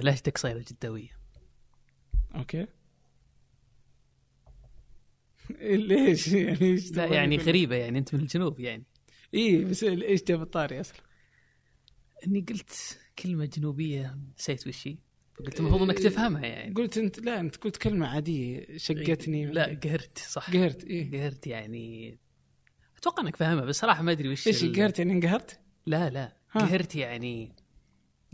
[0.00, 1.10] لهجتك صايره جداويه
[2.34, 2.66] أوكي.
[5.60, 8.84] ليش؟ يعني إيش لا يعني؟ غريبة يعني أنت من الجنوب يعني.
[9.34, 10.96] إيه بس إيش جاب الطاري أصلا؟
[12.26, 14.96] إني قلت كلمة جنوبية نسيت وش هي.
[15.38, 16.74] قلت المفروض إنك تفهمها يعني.
[16.74, 19.46] قلت أنت لا أنت قلت كلمة عادية شقتني.
[19.46, 20.50] لا قهرت صح.
[20.50, 21.10] قهرت إيه.
[21.10, 22.18] قهرت يعني.
[22.98, 26.36] أتوقع إنك فاهمها بس صراحة ما أدري وش إيش ال- قهرت؟ يعني إنقهرت؟ لا لا.
[26.54, 27.52] قهرت يعني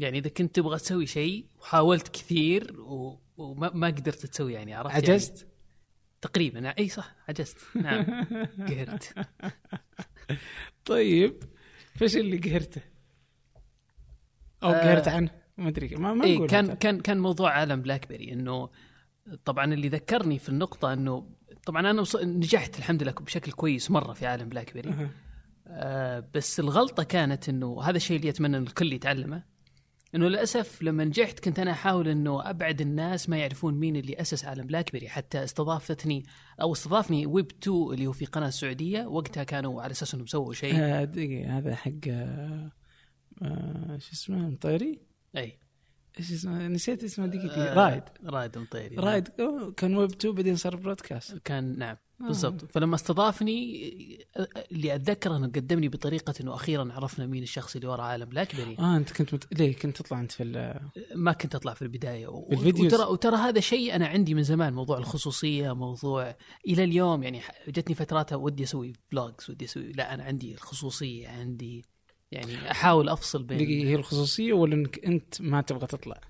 [0.00, 3.18] يعني إذا كنت تبغى تسوي شيء وحاولت كثير و...
[3.36, 5.46] وما ما قدرت تسوي يعني عرفت يعني عجزت؟
[6.20, 8.04] تقريبا إي صح عجزت نعم
[8.68, 9.14] قهرت
[10.84, 11.42] طيب
[11.94, 12.80] فايش اللي قهرته؟
[14.62, 16.74] أو آه، قهرت عنه ما أدري ما ما نقول كان.
[16.74, 18.70] كان كان موضوع عالم بلاك بيري إنه
[19.44, 21.30] طبعا اللي ذكرني في النقطة إنه
[21.66, 25.08] طبعا أنا نجحت الحمد لله بشكل كويس مرة في عالم بلاك بيري.
[25.66, 29.49] آه بس الغلطة كانت إنه هذا الشيء اللي أتمنى إن الكل يتعلمه
[30.14, 34.44] إنه للأسف لما نجحت كنت أنا أحاول إنه أبعد الناس ما يعرفون مين اللي أسس
[34.44, 36.24] عالم بلاك بيري حتى استضافتني
[36.60, 40.52] أو استضافني ويب 2 اللي هو في قناة سعوديه وقتها كانوا على أساس إنهم سووا
[40.52, 40.74] شيء.
[40.76, 42.72] آه، دقيقة هذا حق آه،
[43.42, 45.00] آه، شو اسمه مطيري؟
[45.36, 45.58] أي.
[46.18, 50.56] إيش اسمه؟ نسيت اسمه دقيقة آه، رايد رائد مطيري رايد أوه، كان ويب 2 بعدين
[50.56, 51.38] صار broadcast.
[51.44, 51.96] كان نعم.
[52.20, 53.90] بالضبط فلما استضافني
[54.72, 58.96] اللي اتذكر إنه قدمني بطريقة إنه أخيرا عرفنا مين الشخص اللي وراء عالم بيري آه
[58.96, 59.58] أنت كنت مت...
[59.58, 60.80] ليه كنت تطلع أنت في ال...
[61.14, 62.48] ما كنت أطلع في البداية و-.
[62.52, 67.94] وترى وترى هذا شيء أنا عندي من زمان موضوع الخصوصية موضوع إلى اليوم يعني جتني
[67.94, 71.84] فترات ودي أسوي فلوجز ودي أسوي لا أنا عندي الخصوصية عندي
[72.32, 76.20] يعني أحاول أفصل بين هي الخصوصية ولا إنك أنت ما تبغى تطلع؟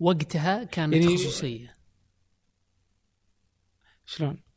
[0.00, 1.74] وقتها كانت يعني- خصوصية
[4.06, 4.51] شلون؟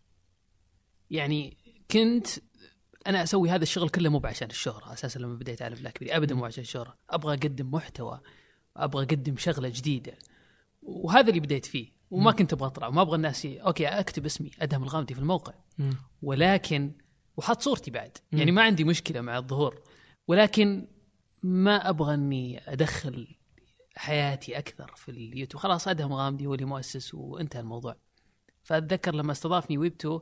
[1.12, 1.58] يعني
[1.92, 2.28] كنت
[3.08, 6.36] أنا أسوي هذا الشغل كله مو عشان الشهرة أساسا لما بديت على بلاك بيري ابدا
[6.36, 8.22] مو عشان الشهرة أبغى أقدم محتوى
[8.78, 10.18] أبغى أقدم شغلة جديدة.
[10.82, 11.92] وهذا اللي بديت فيه.
[12.12, 12.88] وما كنت أبغى أطلع.
[12.88, 13.58] وما أبغى الناس ي...
[13.58, 15.54] okay أكتب اسمي أدهم الغامدي في الموقع.
[16.22, 16.92] ولكن
[17.38, 18.18] وحط صورتي بعد.
[18.32, 19.82] يعني ما عندي مشكلة مع الظهور.
[20.28, 20.88] ولكن
[21.44, 23.28] ما أبغى إني أدخل
[23.96, 25.64] حياتي أكثر في اليوتيوب.
[25.64, 27.96] خلاص أدهم غامدي هو اللي مؤسس وانتهى الموضوع.
[28.64, 30.22] فأتذكر لما استضافني ويبتو آه،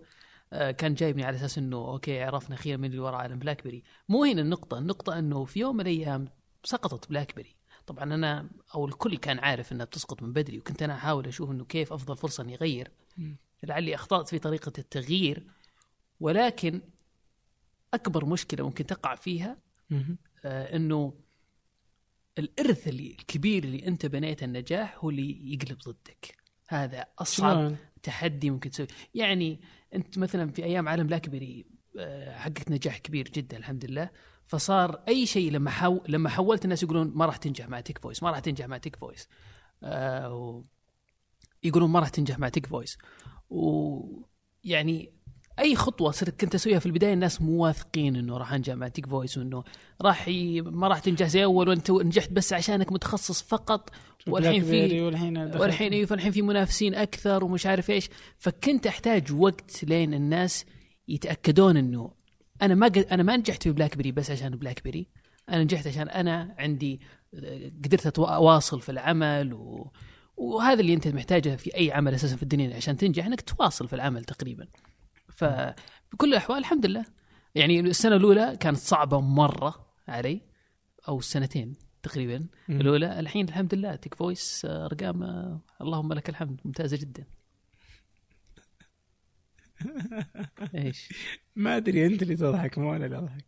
[0.53, 4.24] كان جايبني على أساس إنه okay عرفنا أخيرا من اللي وراء عالم بلاك بيري مو
[4.24, 6.28] هنا النقطة النقطة إنه في يوم من الأيام
[6.64, 7.56] سقطت بلاك بيري
[7.88, 11.66] طبعا أنا أو الكل كان عارف إنها بتسقط من بدري وكنت أنا أحاول أشوف إنه
[11.66, 12.92] كيف أفضل فرصة إني أغير.
[13.63, 15.47] لعلي أخطأت في طريقة التغيير
[16.19, 16.81] ولكن
[17.94, 19.58] أكبر مشكلة ممكن تقع فيها.
[20.46, 21.13] آه إنه
[22.40, 26.38] الإرث اللي الكبير اللي أنت بنيته النجاح هو اللي يقلب ضدك
[26.68, 29.59] هذا أصعب شلون؟ تحدي ممكن تسوي يعني
[29.96, 31.66] انت مثلا في أيام عالم بلاك بيري
[32.00, 34.09] آه، حققت نجاح كبير جدا الحمد لله
[34.48, 36.00] فصار أي شيء لما حو...
[36.08, 38.96] لما حولت الناس يقولون ما راح تنجح مع Tech Voice ما راح تنجح مع Tech
[38.96, 39.28] Voice
[39.84, 40.64] آه.
[41.64, 42.97] يقولون ما راح تنجح مع Tech Voice
[43.50, 45.14] ويعني
[45.59, 49.06] أي خطوة صرت كنت أسويها في البداية؟ الناس مو واثقين إنه راح أنجح مع Tech
[49.06, 49.64] Voice وإنه
[50.02, 50.62] راح ي...
[50.62, 53.90] ما راح تنجح زي أول وأنت نجحت بس عشانك متخصص فقط
[54.28, 58.09] والحين في والحين والحين أيوه الحين في منافسين أكثر ومش عارف إيش.
[58.38, 60.66] فكنت أحتاج وقت لين الناس
[61.08, 62.12] يتأكدون إنه
[62.62, 62.97] أنا ما قد...
[62.97, 65.08] أنا ما نجحت في بلاك بيري بس عشان بلاك بيري
[65.50, 67.00] أنا نجحت عشان أنا عندي
[67.86, 69.92] قدرت أواصل في العمل و...
[70.38, 73.94] وهذا اللي أنت محتاجه في أي عمل أساسا في الدنيا عشان تنجح إنك تواصل في
[73.94, 74.68] العمل تقريبا.
[75.35, 77.05] فبكل الأحوال الحمد لله.
[77.55, 80.41] يعني السنة الأولى كانت صعبة مرة علي
[81.07, 82.47] أو السنتين تقريبا.
[82.69, 87.25] الأولى الحين الحمد لله تيك فويس آه، أرقام آه، اللهم لك الحمد ممتازة جدا.
[90.75, 91.09] إيش؟
[91.55, 93.45] ما أدري أنت اللي تضحك مو أنا اللي أضحك.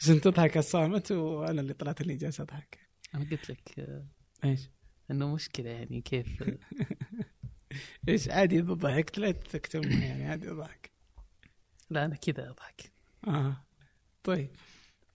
[0.00, 2.78] بس أنت تضحك الصامت وأنا اللي طلعت اللي جالس أضحك.
[3.14, 4.06] أنا قلت لك آه،
[4.44, 4.70] إيش؟
[5.10, 6.26] إنه مشكلة يعني كيف
[8.08, 10.95] إيش؟ عادي إذا ضحكت لا تكتم يعني عادي أضحك.
[11.90, 12.92] لا أنا كذا أضحك.
[13.28, 13.64] آه.
[14.24, 14.50] طيب.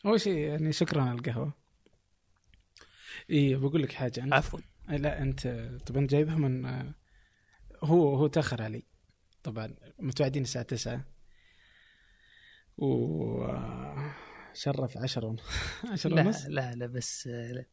[0.06, 1.54] أول شيء يعني شكرا على القهوة.
[3.30, 4.24] اي بقول لك حاجة.
[4.24, 4.60] انت عفوا.
[4.90, 5.48] لا انت
[5.86, 6.66] طبعا جايبها من
[7.84, 8.84] هو هو تأخر علي.
[9.44, 11.06] طبعا متوعدين الساعة 9
[12.78, 13.48] و
[14.54, 15.38] شرف 10 ون-
[15.92, 16.46] 10 لا ونص.
[16.46, 17.66] لا لا بس لا.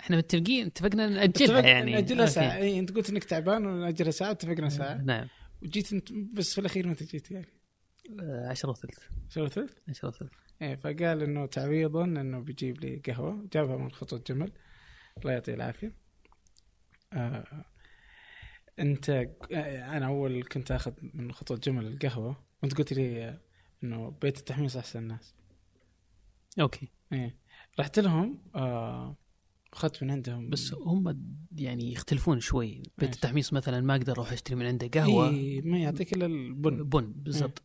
[0.00, 1.92] إحنا متفقين اتفقنا نأجلها يعني.
[1.92, 2.56] نأجلها ساعة.
[2.56, 4.94] اي أنت قلت إنك تعبان ونأجلها ساعة اتفقنا ساعة.
[4.94, 5.28] نعم.
[5.62, 7.46] وجيت انت بس في الأخير متى جيت يعني.
[8.48, 8.98] 10 وثلث.
[9.28, 10.32] شو ثلث؟ 10 وثلث.
[10.62, 13.48] إيه فقال إنه تعويضا إنه بيجيب لي قهوة.
[13.52, 14.52] جابها من خطوط جمل.
[15.18, 15.94] الله يعطيه العافية.
[17.12, 17.64] آه
[18.78, 22.44] أنت آه أنا أول كنت أخذ من خطوط جمل القهوة.
[22.62, 23.40] وأنت قلت لي آه،
[23.84, 25.34] إنه بيت التحميص أحسن الناس
[26.60, 26.88] أوكي.
[27.12, 27.38] إيه.
[27.80, 29.16] رحت لهم آه
[29.72, 30.50] أخذت من عندهم.
[30.50, 31.22] بس هم
[31.56, 32.82] يعني يختلفون شوي.
[32.98, 35.30] بيت؟ التحميص مثلا ما أقدر أروح أشتري من عنده قهوة.
[35.30, 36.82] إيه ما يعطيك إلا البن.
[36.82, 37.62] بن بالضبط.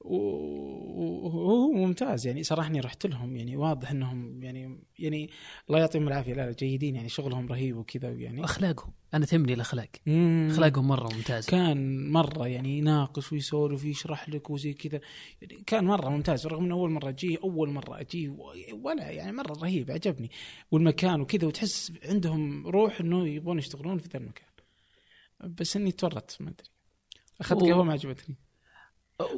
[0.00, 2.26] وهو ممتاز.
[2.26, 3.36] يعني صراحة إني رحت لهم.
[3.36, 5.30] يعني واضح إنهم يعني يعني
[5.68, 6.34] الله يعطيهم العافية.
[6.34, 6.96] لا جيدين.
[6.96, 8.44] يعني شغلهم رهيب وكذا يعني.
[8.44, 8.92] أخلاقهم.
[9.14, 9.88] أنا تهمني الأخلاق.
[10.50, 15.00] أخلاقهم مرة ممتازه كان مرة يعني يناقش ويسولف ويشرح لك وزي كذا.
[15.42, 16.46] يعني كان مرة ممتاز.
[16.46, 18.28] رغم من أول مرة أجي أول مرة أجي
[18.72, 20.30] ولا يعني مرة رهيب عجبني.
[20.70, 24.48] والمكان وكذا وتحس عندهم روح إنه يبغون يشتغلون في ذا المكان.
[25.40, 26.68] بس إني تورطت ما أدري.
[27.40, 28.36] أخذت قهوة ما عجبتني.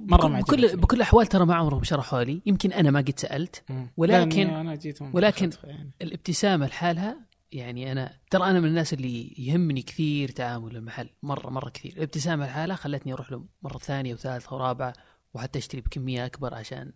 [0.01, 0.77] مرة ما بكل.
[0.77, 2.43] بكل الأحوال ترى ما عمرهم شرحوا لي.
[2.47, 3.65] يمكن أنا ما قد سألت.
[3.97, 5.91] ولكن- أنا جيتهم ولكن- يعني.
[6.03, 11.69] الابتسامة لحالها يعني أنا ترى أنا من الناس اللي يهمني كثير تعامل المحل مره مرة
[11.69, 11.93] كثير.
[11.97, 14.93] الابتسامة لحالها خلتني أروح له مرة ثانية وثالثة ورابعة
[15.35, 16.93] وحتى أشتري بكمية أكبر عشان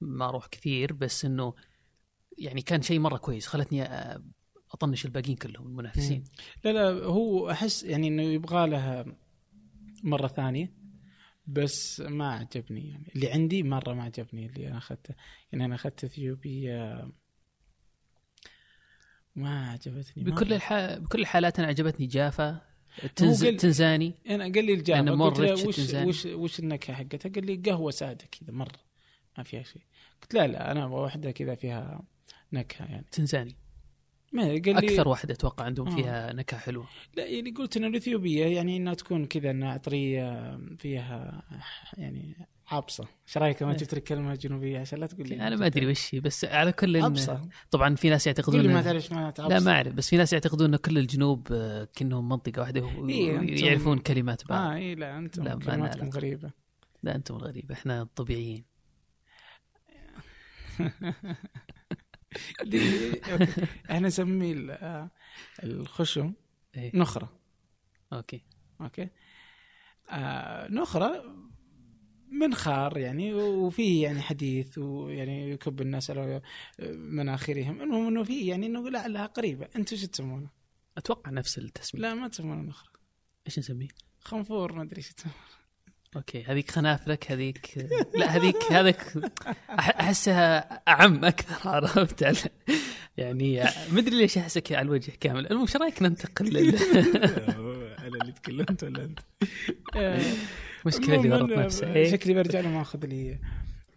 [0.00, 0.92] ما أروح كثير.
[0.92, 1.54] بس إنه
[2.38, 3.88] يعني كان شيء مرة كويس خلتني
[4.72, 6.24] أطنش الباقيين كلهم المنافسين.
[6.64, 9.04] لا لا هو أحس يعني إنه يبغى لها
[10.02, 10.85] مرة ثانية.
[11.46, 13.12] بس ما عجبني يعني.
[13.16, 15.14] اللي عندي مرة ما عجبني اللي أنا أخذته
[15.52, 17.10] يعني أنا أخذت اثيوبيا
[19.36, 20.72] ما عجبتني ما بكل الح...
[20.96, 22.60] بكل الحالات أنا عجبتني جافا
[23.16, 23.44] تنز...
[23.44, 24.14] قال- تنزاني.
[24.30, 26.08] أنا قال لي الجافا قلت له وش, التنزاني.
[26.08, 28.80] وش وش النكهة حقتها؟ قال لي قهوة سادة كذا مرة
[29.38, 29.82] ما فيها شيء.
[30.22, 32.02] قلت لا لا أنا أبغى واحدة كذا فيها
[32.52, 33.06] نكهة يعني.
[33.12, 33.56] تنزاني.
[34.36, 35.96] ما قال لي أكثر واحدة أتوقع عندهم آه.
[35.96, 36.86] فيها نكهة حلوة.
[37.16, 41.42] لا يعني قلت إن الإثيوبية يعني إنها تكون كذا إنها عطرية فيها
[41.98, 42.36] يعني
[42.68, 43.08] عبصة.
[43.28, 43.76] إيش رأيك ما إيه.
[43.76, 46.72] جبت لك كلمة جنوبية؟ عشان لا تقول لي أنا ما أدري وش هي بس على
[46.72, 47.40] كل عبصة.
[47.70, 50.98] طبعا في ناس يعتقدون ما تعرف لا ما أعرف بس في ناس يعتقدون إن كل
[50.98, 54.60] الجنوب آه، كأنهم منطقة واحدة إيه، ويعرفون كلمات بعض.
[54.60, 56.08] آه اي لا أنتم لا، ما كلماتكم.
[56.08, 56.50] غريبة.
[57.02, 58.64] لا أنتم الغريبة إحنا الطبيعيين.
[62.70, 63.20] دي-.
[63.90, 65.10] إحنا نسميه ال- آه،
[65.64, 66.32] الخشم
[66.76, 66.90] إيه.
[66.96, 67.32] نخرة.
[68.12, 68.42] Okay.
[68.80, 69.08] Okay.
[70.10, 71.24] آه نخرة
[72.30, 76.42] منخار يعني وفيه يعني حديث ويعني يكب الناس على
[76.88, 79.68] مناخيرهم المهم إنه فيه يعني إنه لعلها قريبة.
[79.76, 80.50] أنتم شو تسمونه؟
[80.98, 82.02] أتوقع نفس التسمية.
[82.02, 82.90] لا ما تسمونه نخرة.
[83.46, 83.88] إيش نسميه؟
[84.20, 85.36] خنفور ما أدري إيش تسمونه.
[86.16, 90.58] okay هذيك خنافلك هذيك لا هذيك أح- أحسها
[90.88, 92.48] أعم أكثر عرفت على-
[93.16, 96.76] يعني مدري ليش أحسك على الوجه كامل المهم إيش رأيك ننتقل لل-
[97.98, 99.18] أنا اللي تكلمت ولا أنت؟
[100.82, 103.38] المشكلة اللي المهم غلط إنه نفسه إيه؟ شكلي برجع له ماخذ لي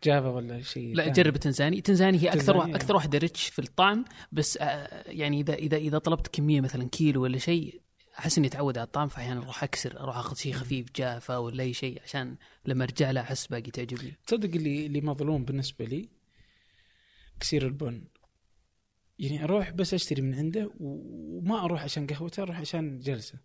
[0.04, 1.08] جافا ولا شيء لا.
[1.08, 5.54] جرب تنزاني تنزاني هي أكثر تنزاني، أكثر واحدة rich في الطعم بس آه، يعني إذا
[5.54, 7.82] إذا إذا طلبت كمية مثلا كيلو ولا شيء
[8.20, 11.74] أحس إني أتعود على الطعم فأحيانا أروح أكسر أروح آخذ شيء خفيف جافا ولا أي
[11.74, 12.36] شيء عشان
[12.66, 14.14] لما أرجع له أحس باقي تعجبني.
[14.28, 16.10] تصدق اللي اللي مظلوم بالنسبة لي
[17.40, 18.04] كسير البن.
[19.20, 23.40] يعني أروح بس أشتري من عنده وما أروح عشان قهوته أروح عشان جلسة.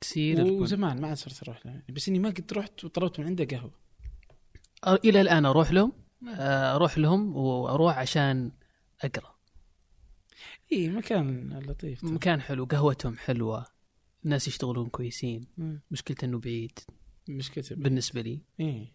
[0.00, 0.50] كثير البن.
[0.50, 1.72] وزمان ما عاد صرت أروح له.
[1.72, 3.74] يعني بس إني ما قد رحت وطلبت من عنده قهوة.
[5.04, 5.92] إلى الآن أروح لهم
[6.38, 8.52] أروح لهم وأروح عشان
[9.02, 9.36] أقرأ.
[10.72, 12.04] اي مكان لطيف.
[12.04, 13.75] مكان حلو قهوتهم حلوة.
[14.26, 15.46] الناس يشتغلون كويسين.
[15.58, 15.80] مم.
[15.90, 16.78] مشكلته إنه بعيد.
[17.28, 18.40] مشكلته بالنسبة لي.
[18.60, 18.92] إيه.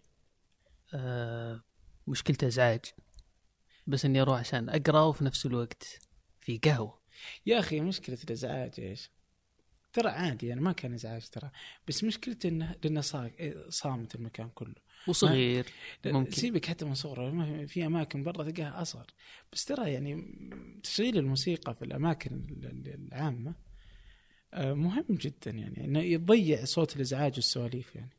[0.94, 1.63] آه،
[2.07, 2.81] مشكلته ازعاج
[3.88, 6.00] بس إني أروح عشان أقرأ وفي نفس الوقت
[6.42, 7.00] في قهوة.
[7.45, 9.10] يا أخي مشكلة الازعاج إيش؟
[9.94, 11.51] ترى عادي يعني ما كان ازعاج ترى.
[11.88, 13.32] بس مشكلته إنه لأنه صا-
[13.70, 14.75] صامت المكان كله.
[15.08, 15.65] وصغير.
[16.06, 16.32] ممكن.
[16.32, 19.08] سيبك حتى من صغره في- أماكن برا تلقاها أصغر.
[19.53, 20.36] بس ترى يعني
[20.84, 23.56] تشغيل الموسيقى في الأماكن ال- ال- العامة
[24.53, 28.10] مهم جدا يعني إنه يضيع صوت الإزعاج والسواليف يعني.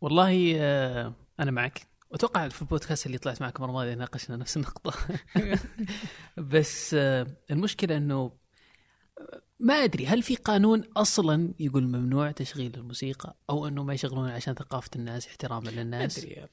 [0.00, 1.86] والله آه، أنا معك.
[2.10, 4.94] واتوقع في البودكاست اللي طلعت معك المره الماضيه ناقشنا نفس النقطة.
[6.52, 8.32] بس آه، المشكلة إنه
[9.18, 14.28] آه، ما أدري هل في قانون أصلا يقول ممنوع تشغيل الموسيقى أو إنه ما يشغلون
[14.30, 16.48] عشان ثقافة الناس احتراما ما للناس أدري يلا.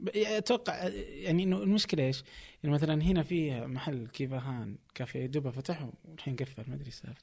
[0.00, 2.24] ب- يعني أتوقع يعني إنه المشكلة إيش؟
[2.62, 7.22] يعني مثلا هنا في محل كيفاهان كافيه دوبه فتح والحين قفل ما أدري السالفه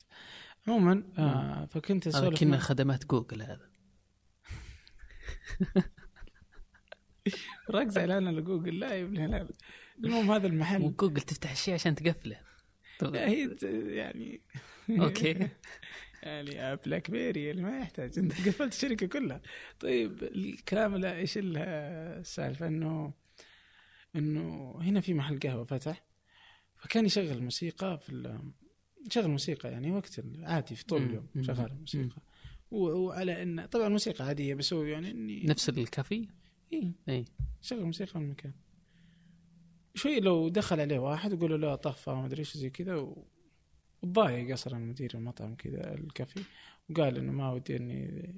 [0.67, 3.69] عموما آه فكنت هذا أسولف كنا خدمات جوجل هذا.
[7.71, 9.49] ركز اعلان لجوجل لا يا ابن الهلال
[10.03, 10.81] المهم هذا المحل.
[10.81, 12.39] وجوجل تفتح الشيء عشان تقفله.
[13.03, 13.55] هي
[13.95, 14.41] يعني
[15.01, 15.49] okay.
[16.23, 18.19] يعني BlackBerry اللي ما يحتاج.
[18.19, 19.41] أنت قفلت الشركة كلها.
[19.79, 21.57] طيب الكلام لا إيش ال-
[22.19, 23.13] السالفة انه
[24.15, 26.03] إنه هنا في محل قهوة فتح
[26.75, 28.39] فكان يشغل موسيقى في
[29.07, 31.01] يشغل موسيقى يعني وقت عادي في طول.
[31.03, 31.27] اليوم.
[31.41, 32.21] شغال موسيقى
[32.71, 36.27] وعلى ان طبعا موسيقى عاديه بس هو يعني إني نفس الكافي
[36.73, 36.91] إيه.
[37.09, 37.25] اي
[37.61, 38.53] شغل موسيقى من المكان
[39.95, 43.27] شوي لو دخل عليه واحد يقول له لا طفى ما أدري إيش زي كذا و-
[44.03, 46.43] وتضايق أصلا مدير المطعم كذا الكافي
[46.89, 48.33] وقال إنه ما ودي اني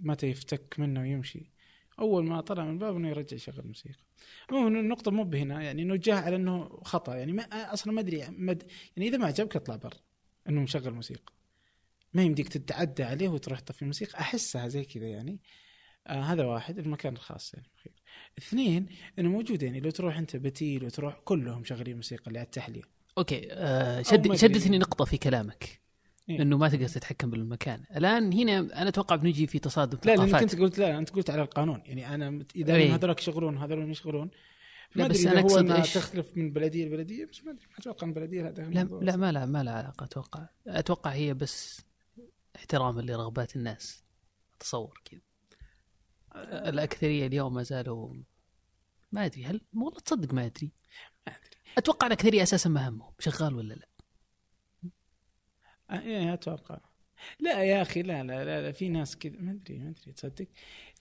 [0.00, 1.50] متى يفتك منه ويمشي.
[2.00, 4.04] أول ما طلع من الباب إنه يرجع يشغل موسيقى
[4.50, 7.14] عموما النقطة مو بهنا يعني إنه جاء على إنه خطأ.
[7.16, 8.62] يعني ما أصلا ما أدري مد
[8.96, 9.98] يعني إذا ما عجبك اطلع برا
[10.48, 11.32] إنه مشغل موسيقى.
[12.14, 14.20] ما يمديك تتعدى عليه وتروح تطفي الموسيقى.
[14.20, 15.40] أحسها زي كذا يعني.
[16.06, 17.70] آه هذا واحد المكان الخاص يعني.
[17.84, 17.92] خير.
[18.38, 18.86] اثنين
[19.18, 19.80] إنه موجود يعني.
[19.80, 22.82] لو تروح أنت بتيل وتروح كلهم شغالين موسيقى اللي على التحلية.
[23.18, 24.34] أوكي آه شد.
[24.34, 25.85] شدتني نقطة في كلامك.
[26.28, 26.42] إيه.
[26.42, 27.84] إنه ما تقدر تتحكم بالمكان.
[27.96, 31.42] الآن هنا أنا أتوقع بنجي في تصادم لا لانك أنت قلت لا أنت قلت على
[31.42, 31.82] القانون.
[31.84, 32.94] يعني أنا إذا إيه.
[32.94, 34.30] هذولك يشغلون هذول يشغلون.
[34.94, 38.48] لا، بس أقصد انها إيش- تختلف من بلدية لبلدية بس ما أدري أتوقع إن البلديه
[38.48, 40.48] هذا لا لا ما لا ما لها علاقة أتوقع.
[40.66, 41.80] أتوقع هي بس
[42.56, 44.04] احتراما لرغبات الناس.
[44.56, 45.20] اتصور كذا.
[46.68, 48.14] الأكثرية اليوم ما زالوا
[49.12, 50.72] ما أدري هل والله تصدق ما أدري.
[51.26, 51.50] ما أدري.
[51.78, 53.12] أتوقع الأكثرية أساسا ما همهم.
[53.18, 53.88] شغال ولا لا؟
[55.90, 56.78] إيه أتوقع
[57.40, 60.46] لا يا أخي لا لا لا, لا في ناس كذا ما أدري ما أدري تصدق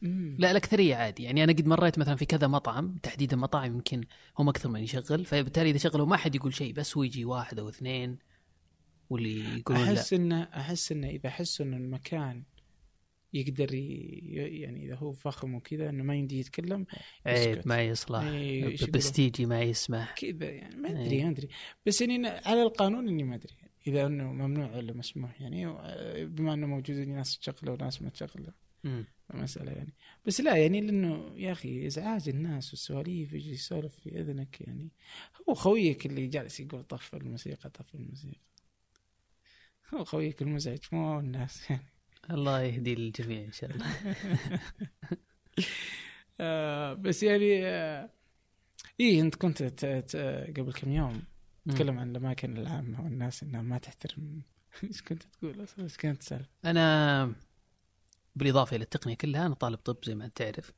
[0.01, 0.35] مم.
[0.39, 4.03] لا الاكثريه عادي يعني أنا قد مريت مثلا في كذا مطعم تحديدا مطاعم يمكن
[4.39, 7.59] هم أكثر من يشغل فبالتالي إذا شغلوا ما حد يقول شيء بس هو يجي واحد
[7.59, 8.17] أو اثنين
[9.09, 12.43] واللي يقولون لا أحس إنه أحس إنه إذا حسوا إنه المكان
[13.33, 14.19] يقدر ي...
[14.61, 16.85] يعني إذا هو فخم وكذا إنه ما يمدي يتكلم
[17.25, 17.61] عيب.
[17.65, 21.05] ما يصلح إيه،؟ بستيجي ما يسمح كذا يعني ما إيه.
[21.05, 21.47] أدري ما أدري
[21.85, 23.53] بس يعني أنا على القانون إني ما أدري
[23.87, 25.41] إذا أنه ممنوع ولا مسموح.
[25.41, 28.53] يعني آه، بما أنه موجودين ناس تشغله وناس ما تشغله.
[29.33, 29.93] مسألة يعني.
[30.25, 34.89] بس لا يعني لأنه يا أخي إزعاج الناس والسواليف يجي يسولف في أذنك يعني.
[35.49, 38.39] هو خويك اللي جالس يقول طف الموسيقى طف الموسيقى.
[39.93, 41.85] هو خويك المزعج مو الناس يعني.
[42.31, 43.85] الله يهدي الجميع إن شاء الله.
[46.39, 48.09] آه بس يعني آه
[48.99, 49.63] إيه أنت كنت
[50.57, 51.23] قبل كم يوم
[51.65, 54.41] تتكلم عن الأماكن العامة والناس إنها ما تحترم
[54.83, 57.35] إيش كنت تقول أصلا إيش كانت تسالف؟ أنا
[58.35, 60.71] بالإضافة إلى التقنية كلها أنا طالب طب زي ما انت تعرف.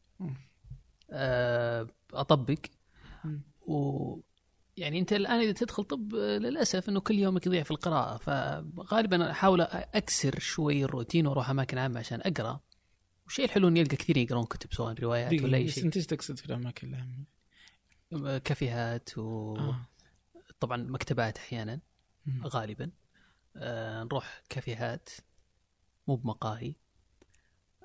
[1.12, 2.60] آه، أطبق.
[3.62, 4.20] و
[4.78, 9.32] يعني أنت الآن إذا تدخل طب آه، للأسف إنه كل يومك يضيع في القراءة فغالبا
[9.32, 12.60] أحاول أكسر شوي الروتين وأروح أماكن عامة عشان أقرأ
[13.26, 16.06] والشيء الحلو اني القى كثير يقرون كتب سواء روايات ولا أي بس شيء أنت إيش
[16.06, 17.26] تقصد في الأماكن العامة؟
[18.14, 19.97] آه، كافيهات وطبعا آه.
[20.66, 21.80] مكتبات أحيانا.
[22.44, 22.92] غالبا.
[23.56, 25.10] آه نروح كافيهات
[26.08, 26.76] مو بمقاهي.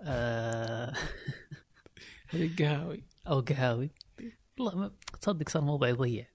[0.02, 0.92] آه
[2.30, 3.90] هذه القهاوي أو قهاوي.
[4.58, 6.26] والله تصدق صار موضوع يضيع.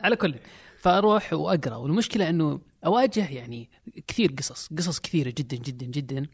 [0.00, 0.38] على كل
[0.78, 1.76] فأروح وأقرأ.
[1.76, 3.70] والمشكلة إنه أواجه يعني
[4.06, 6.26] كثير قصص قصص كثيرة جدا جدا جدا.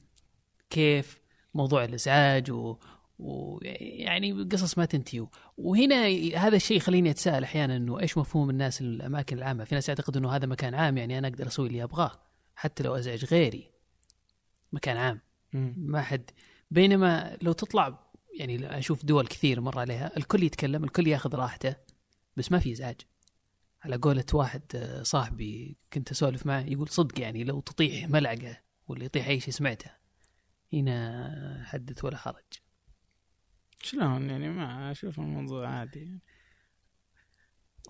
[0.71, 1.21] كيف
[1.55, 2.79] موضوع الإزعاج و
[3.23, 5.27] ويعني قصص ما تنتهي.
[5.57, 10.17] وهنا هذا الشيء يخليني أتساءل أحيانا إنه إيش مفهوم الناس الأماكن العامة؟ في ناس يعتقد
[10.17, 12.13] إنه هذا مكان عام يعني أنا أقدر أسوي اللي أبغاه
[12.55, 13.71] حتى لو أزعج غيري.
[14.73, 15.21] مكان عام.
[15.77, 16.31] ما حد.
[16.71, 17.99] بينما لو تطلع
[18.39, 21.77] يعني أشوف دول كثير مر عليها الكل يتكلم الكل ياخذ راحته
[22.37, 23.01] بس ما في إزعاج.
[23.85, 29.05] على قولة واحد آه، صاحبي كنت أسولف معه يقول صدق يعني لو تطيح ملعقة ولا
[29.05, 29.91] يطيح أي شيء سمعته
[30.73, 32.45] هنا حدث ولا حرج
[33.83, 36.19] شلون يعني؟ ما أشوف الموضوع عادي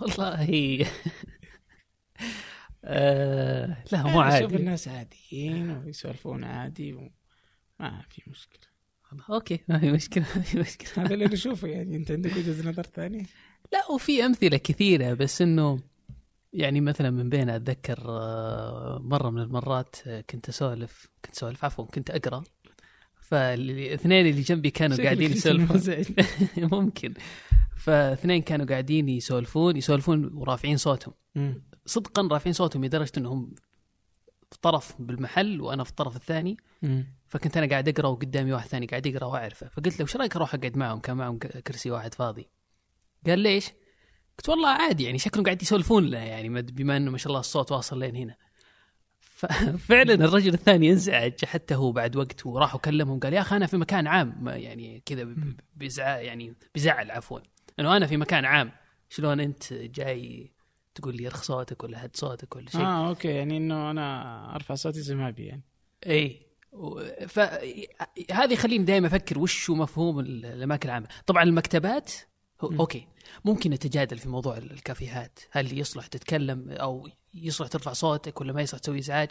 [0.00, 0.86] والله.
[2.84, 4.56] آه لا مو أنا أشوف عادي.
[4.56, 8.72] الناس عاديين ويسولفون عادي وما في مشكلة.
[9.30, 11.04] أوكي ما في مشكلة ما في مشكلة.
[11.04, 11.96] هذا اللي نشوفه يعني.
[11.96, 13.24] أنت عندك وجهة نظر ثانية؟
[13.72, 15.80] لا وفي أمثلة كثيرة بس إنه
[16.52, 21.84] يعني مثلا من بين أتذكر آه، مرة من المرات آه، كنت أسولف كنت أسولف عفوا
[21.86, 22.44] كنت أقرأ.
[23.32, 26.04] فالاثنين اللي جنبي كانوا قاعدين يسولفون.
[26.78, 27.14] ممكن
[27.76, 31.14] فاثنين كانوا قاعدين يسولفون يسولفون ورافعين صوتهم.
[31.86, 33.54] صدقا رافعين صوتهم لدرجة إنهم
[34.50, 36.56] في طرف بالمحل وأنا في الطرف الثاني.
[37.28, 40.54] فكنت أنا قاعد أقرأ وقدامي واحد ثاني قاعد يقرأ وأعرفه فقلت له وش رأيك أروح
[40.54, 42.48] أقعد معهم كان معهم كرسي واحد فاضي
[43.26, 43.66] قال ليش؟
[44.38, 47.72] قلت والله عادي يعني شكلهم قاعد يسولفون له يعني بما إنه ما شاء الله الصوت
[47.72, 48.36] واصل لين هنا
[49.46, 53.76] ففعلا الرجل الثاني انزعج حتى هو بعد وقت وراح وكلمهم قال يا أخي أنا في
[53.76, 57.38] مكان عام يعني كذا ب- بيزع يعني بيزعل عفوا.
[57.80, 58.72] انه أنا في مكان عام.
[59.08, 60.52] شلون أنت جاي
[60.94, 64.74] تقول لي ارخ صوتك ولا هد صوتك ولا شيء؟ آه okay يعني إنه أنا أرفع
[64.74, 65.62] صوتي زي ما أبي يعني.
[66.06, 66.46] اي
[67.28, 71.08] فهذا يخليني دائما أفكر وش هو مفهوم ال- الأماكن العامة.
[71.26, 72.12] طبعا المكتبات.
[72.62, 73.06] okay.
[73.44, 75.38] ممكن نتجادل في موضوع ال- الكافيهات.
[75.50, 79.30] هل يصلح تتكلم أو يصلح ترفع صوتك ولا ما يصلح تسوي إزعاج؟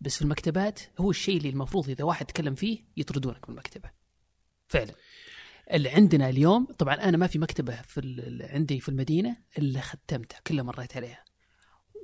[0.00, 3.90] بس في المكتبات هو الشيء اللي المفروض إذا واحد تكلم فيه يطردونك من المكتبة.
[4.68, 4.92] فعلا.
[5.72, 8.00] اللي عندنا اليوم طبعا أنا ما في مكتبة في
[8.52, 11.24] عندي في المدينة إلا ختمتها كلها مريت عليها.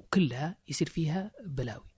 [0.01, 1.92] وكلها يصير فيها بلاوي.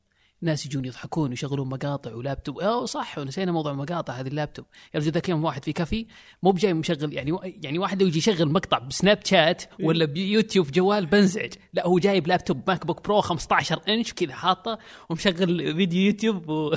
[0.45, 2.59] ناس يجون يضحكون ويشغلون مقاطع ولابتوب.
[2.59, 4.67] اوه صح ونسينا موضوع مقاطع هذه اللابتوب.
[4.95, 6.07] يا رجل ذاك يوم واحد في كافي
[6.43, 11.07] مو بجاي مشغل يعني يعني واحد لو يجي يشغل مقطع ب Snapchat ولا بيوتيوب جوال
[11.07, 11.53] بنزعج.
[11.73, 14.79] لا هو جايب laptop MacBook Pro 15 إنش كذا حاطه
[15.11, 16.75] ومشغل فيديو يوتيوب و...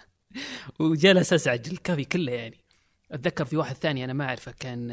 [0.80, 2.64] وجلس أزعج الكافي كله يعني.
[3.12, 4.90] أتذكر في واحد ثاني أنا ما أعرفه كان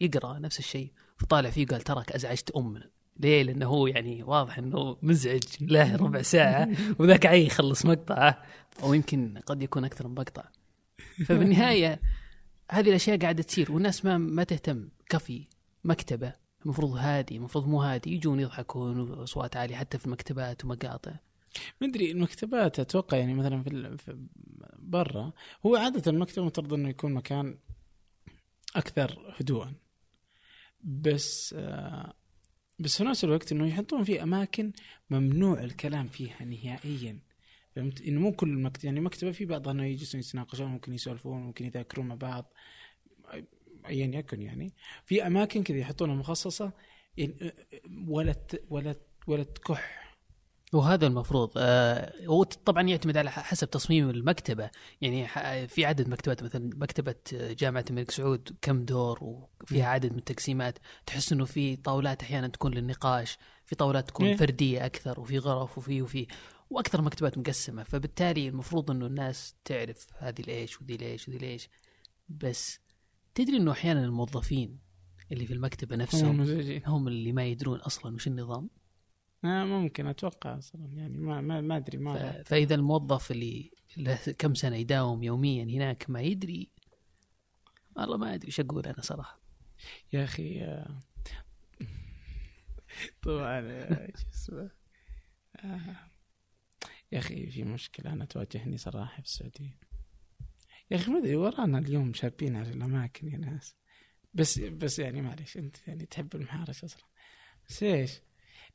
[0.00, 2.90] يقرأ نفس الشيء فطالع فيه قال تراك أزعجت أمنا.
[3.18, 8.42] ليه؟ لأنه هو يعني واضح إنه مزعج له ربع ساعة وذاك عي يخلص مقطعه
[8.82, 10.44] أو يمكن قد يكون أكثر من مقطع.
[11.26, 12.00] فبالنهاية
[12.70, 14.88] هذه الأشياء قاعدة تصير والناس ما ما تهتم.
[15.08, 15.46] كافي
[15.84, 16.32] مكتبة
[16.64, 21.12] المفروض هادي المفروض مو هادي يجون يضحكون وأصوات عالية حتى في المكتبات ومقاطع.
[21.80, 23.62] مدري المكتبات أتوقع يعني مثلا
[23.96, 24.26] في
[24.78, 25.32] برا
[25.66, 27.58] هو عادة المكتب مفترض إنه يكون مكان
[28.76, 29.74] أكثر هدوءا.
[30.80, 32.14] بس آه
[32.78, 34.72] بس في نفس الوقت إنه يحطون فيه أماكن
[35.10, 37.18] ممنوع الكلام فيها نهائيا.
[37.76, 41.64] فهمت؟ إنه مو كل المكتب يعني مكتبة في بعضها إنه يجلسون يتناقشون ممكن يسولفون ممكن
[41.64, 42.52] يذاكرون مع بعض.
[43.88, 44.72] ايا يكن يعني.
[45.04, 46.72] في أماكن كذا يحطونها مخصصة
[48.08, 48.34] ولا
[48.70, 48.94] ولا
[49.26, 50.07] ولا تكح.
[50.72, 51.50] وهذا المفروض.
[51.56, 54.70] آه هو طبعا يعتمد على حسب تصميم المكتبة.
[55.00, 55.28] يعني
[55.68, 60.78] في عدد مكتبات مثلا مكتبة جامعة الملك سعود كم دور وفيها عدد من التقسيمات.
[61.06, 64.36] تحس إنه في طاولات أحيانا تكون للنقاش في طاولات تكون.
[64.36, 66.26] فردية أكثر وفي غرف وفي وفي
[66.70, 67.82] وأكثر مكتبات مقسمة.
[67.82, 71.68] فبالتالي المفروض إنه الناس تعرف هذه ليش ودي ليش ودي ليش.
[72.28, 72.78] بس
[73.34, 74.78] تدري إنه أحيانا الموظفين
[75.32, 76.40] اللي في المكتبة هم نفسهم
[76.86, 78.70] هم اللي ما يدرون أصلا وش النظام؟
[79.44, 84.18] آه ممكن أتوقع أصلا يعني ما ما ما أدري ما ف- فإذا الموظف اللي له
[84.38, 86.70] كم سنة يداوم يوميا هناك ما يدري
[87.96, 89.40] والله ما أدري إيش أقول أنا صراحة.
[90.12, 91.00] يا أخي آه،
[93.22, 94.70] طبعا آه، شو اسمه
[95.56, 95.96] آه،
[97.12, 99.78] يا أخي في مشكلة أنا تواجهني صراحة في السعودية.
[100.90, 103.76] يا أخي ما أدري ورانا اليوم شابين على الأماكن يا ناس.
[104.34, 107.04] بس بس يعني معلش أنت يعني تحب المحارش أصلا.
[107.68, 108.20] بس إيش؟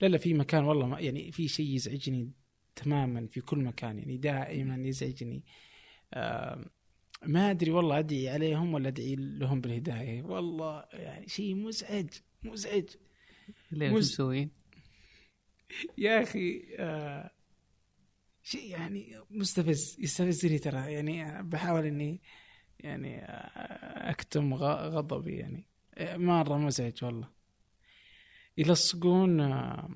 [0.02, 2.32] لا لا في مكان والله ما يعني في شيء يزعجني
[2.76, 5.44] تماما في كل مكان يعني دائما يزعجني.
[6.14, 6.66] آه
[7.26, 10.24] ما أدري والله أدعي عليهم ولا أدعي لهم بالهداية.
[10.24, 12.10] والله يعني شيء مزعج
[12.44, 12.90] مزعج.
[13.72, 14.52] مز- مسوين؟
[15.98, 17.32] يا أخي آه
[18.44, 20.94] شيء يعني مستفز يستفزني ترى.
[20.94, 22.22] يعني بحاول إني
[22.80, 25.68] يعني آه، أكتم غضبي يعني.
[25.96, 27.43] آه، مرة مزعج والله.
[28.58, 29.90] يلصقون آه،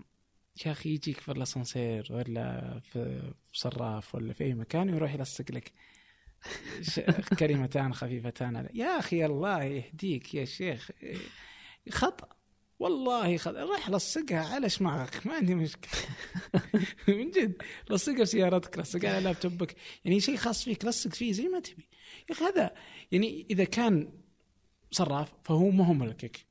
[0.65, 5.71] يا أخي يجيك في الأسانسير ولا في صراف ولا في أي مكان ويروح يلصق لك
[7.39, 8.69] كلمتان خفيفتان.
[8.73, 10.91] يا أخي الله يهديك يا شيخ.
[11.89, 12.27] خطأ
[12.79, 13.61] والله خطأ.
[13.61, 15.91] روح لصقها على شماغك ما عندي مشكلة.
[17.07, 19.75] من جد لصقها في سيارتك لصقها على لابتوبك.
[20.05, 21.87] يعني شيء خاص فيك لصق فيه زي ما تبي.
[22.29, 22.75] يا أخي هذا
[23.11, 24.13] يعني إذا كان
[24.91, 26.45] صراف فهو ما هو ملكك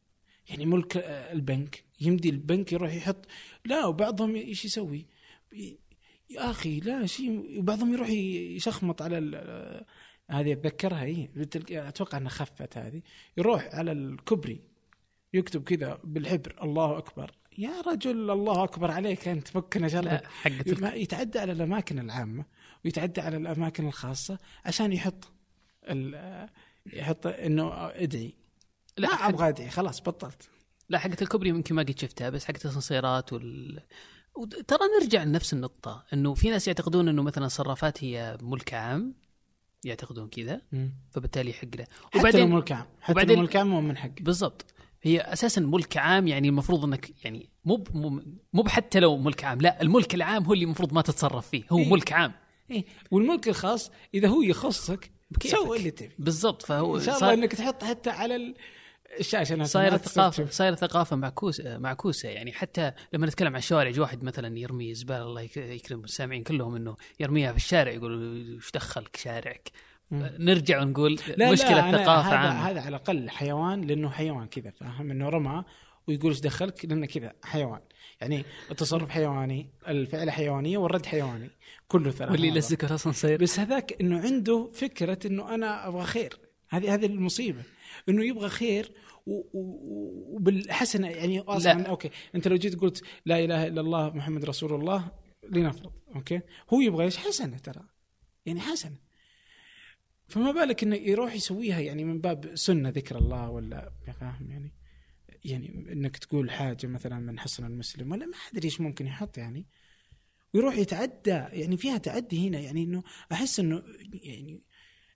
[0.49, 0.97] يعني ملك
[1.33, 3.27] البنك يمدي البنك يروح يحط
[3.65, 5.07] لا وبعضهم إيش يسوي؟
[6.31, 9.17] يا أخي لا شيء وبعضهم يروح يشخمط على
[10.31, 11.31] هذه أتذكرها اي
[11.71, 13.03] أتوقع إنها خفت هذه
[13.37, 14.61] يروح على الكوبري
[15.35, 17.31] يكتب كذا بالحبر الله أكبر.
[17.59, 20.21] يا رجل الله أكبر عليك أنت فكنا شغله
[20.95, 22.45] يتعدى على الأماكن العامة
[22.85, 25.33] ويتعدى على الأماكن الخاصة عشان يحط
[26.87, 28.35] يحط إنه أدعي.
[28.97, 30.49] لا حق أبغى ادعي خلاص بطلت.
[30.89, 33.83] لا حقت الكوبري يمكن ما قد شفتها بس حقت الاسانسيرات وال
[34.69, 39.15] ترى نرجع لنفس النقطة إنه في ناس يعتقدون إنه مثلا الصرافات هي ملك عام
[39.85, 40.61] يعتقدون كذا
[41.11, 41.85] فبالتالي يحق له.
[41.85, 44.65] حتى لو وبعدين ملك عام حتى وبعدين- لو ملك عام مو من حقك بالضبط.
[45.03, 47.85] هي أساسا ملك عام يعني المفروض إنك يعني مو
[48.53, 51.79] مو حتى لو ملك عام لا الملك العام هو اللي المفروض ما تتصرف فيه هو
[51.79, 51.91] إيه.
[51.93, 52.33] ملك عام.
[52.71, 52.85] إيه.
[53.11, 55.11] والملك الخاص إذا هو يخصك.
[55.47, 56.15] سوي اللي تبي.
[56.19, 58.55] بالضبط فهو إن شاء الله إنك تحط حتى على ال-
[59.21, 60.47] الشاشه نفسها صايره ثقافه.
[60.51, 62.29] صايره ثقافه معكوسه معكوسة.
[62.29, 66.43] يعني حتى لما نتكلم عن الشوارع يجي واحد مثلا يرمي زبالة الله يك- يكرم السامعين
[66.43, 69.71] كلهم إنه يرميها في الشارع يقول وش دخلك شارعك.
[70.39, 72.71] نرجع ونقول لا مشكلة لا ثقافه هذا عامة.
[72.71, 75.65] هذا على الأقل حيوان لأنه حيوان كذا فاهم؟ إنه رمى
[76.09, 77.81] ويقول إيش دخلك؟ لأنه كذا حيوان.
[78.21, 81.51] يعني التصرف حيواني الفعل حيوانيه والرد حيواني
[81.89, 82.49] كله ثلاثة واللي.
[82.49, 86.39] يلزقه الاسانسير بس هذاك إنه عنده فكرة إنه أنا أبغى خير.
[86.69, 87.63] هذه هذه المصيبة.
[88.09, 88.93] إنه يبغى خير
[89.27, 91.89] وبالحسنه يعني أصلا لا.
[91.89, 92.11] أوكي.
[92.35, 95.11] أنت لو جيت قلت لا إله إلا الله محمد رسول الله
[95.51, 96.41] لنفرض أوكي.
[96.71, 97.83] هو يبغى إيش؟ حسنة ترى.
[98.47, 98.97] يعني حسنة.
[100.29, 104.75] فما بالك إنه يروح يسويها يعني من باب سنة ذكر الله ولا فاهم يعني؟
[105.45, 109.67] يعني إنك تقول حاجة مثلا من حصن المسلم ولا ما أدري إيش ممكن يحط يعني.
[110.55, 114.63] ويروح يتعدى يعني فيها تعدي هنا يعني إنه أحس إنه يعني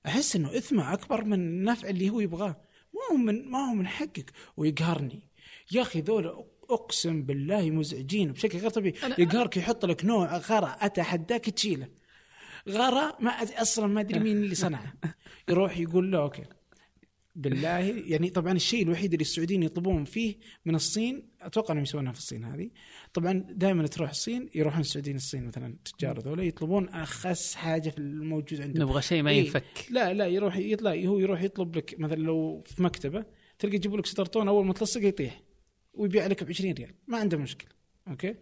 [0.07, 2.70] أحس إنه إثمة أكبر من النفع اللي هو يبغاه.
[2.95, 4.33] ما هو من ما هو من حقك.
[4.57, 5.29] ويقهرني.
[5.73, 8.33] يا أخي ذولا أقسم بالله مزعجين.
[8.33, 8.95] بشكل غير طبيعي.
[9.19, 11.89] يقهرك يحط لك نوع غرة أتحداك تشيله.
[12.69, 13.31] غرة ما
[13.63, 14.95] أصلا ما أدري مين اللي صنعه.
[15.49, 16.45] يروح يقول له أوكي.
[17.35, 17.79] بالله.
[18.07, 22.45] يعني طبعا الشيء الوحيد اللي السعوديين يطلبون فيه من الصين أتوقع إنهم يسوونها في الصين
[22.45, 22.71] هذه.
[23.15, 28.61] طبعا دائما تروح الصين يروحون السعوديين الصين مثلا التجار ذولا يطلبون أخس حاجة في الموجود
[28.61, 28.83] عندهم.
[28.83, 29.39] نبغى شيء ما إيه.
[29.39, 29.87] ينفك.
[29.91, 33.25] لا لا يروح يطلع هو يروح يطلب لك مثلا لو في مكتبة
[33.59, 35.43] تلقى يجيبوا لك سترتون أول ما تلصق يطيح
[35.93, 36.95] ويبيع لك ب 20 ريال.
[37.07, 37.71] ما عنده مشكلة.
[38.09, 38.35] أوكي؟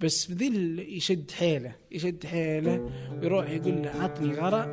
[0.00, 2.90] بس ال- يشد حيله يشد حيله
[3.22, 4.66] ويروح يقول له عطني غرة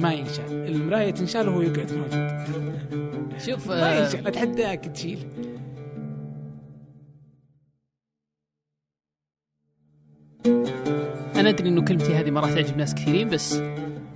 [0.00, 5.18] ما ينشال المراية تنشال وهو يقعد موجود شوف ما آه، ينشال اتحداك تشيل.
[11.36, 13.52] أنا أدري إنه كلمتي هذه ما راح تعجب ناس كثيرين بس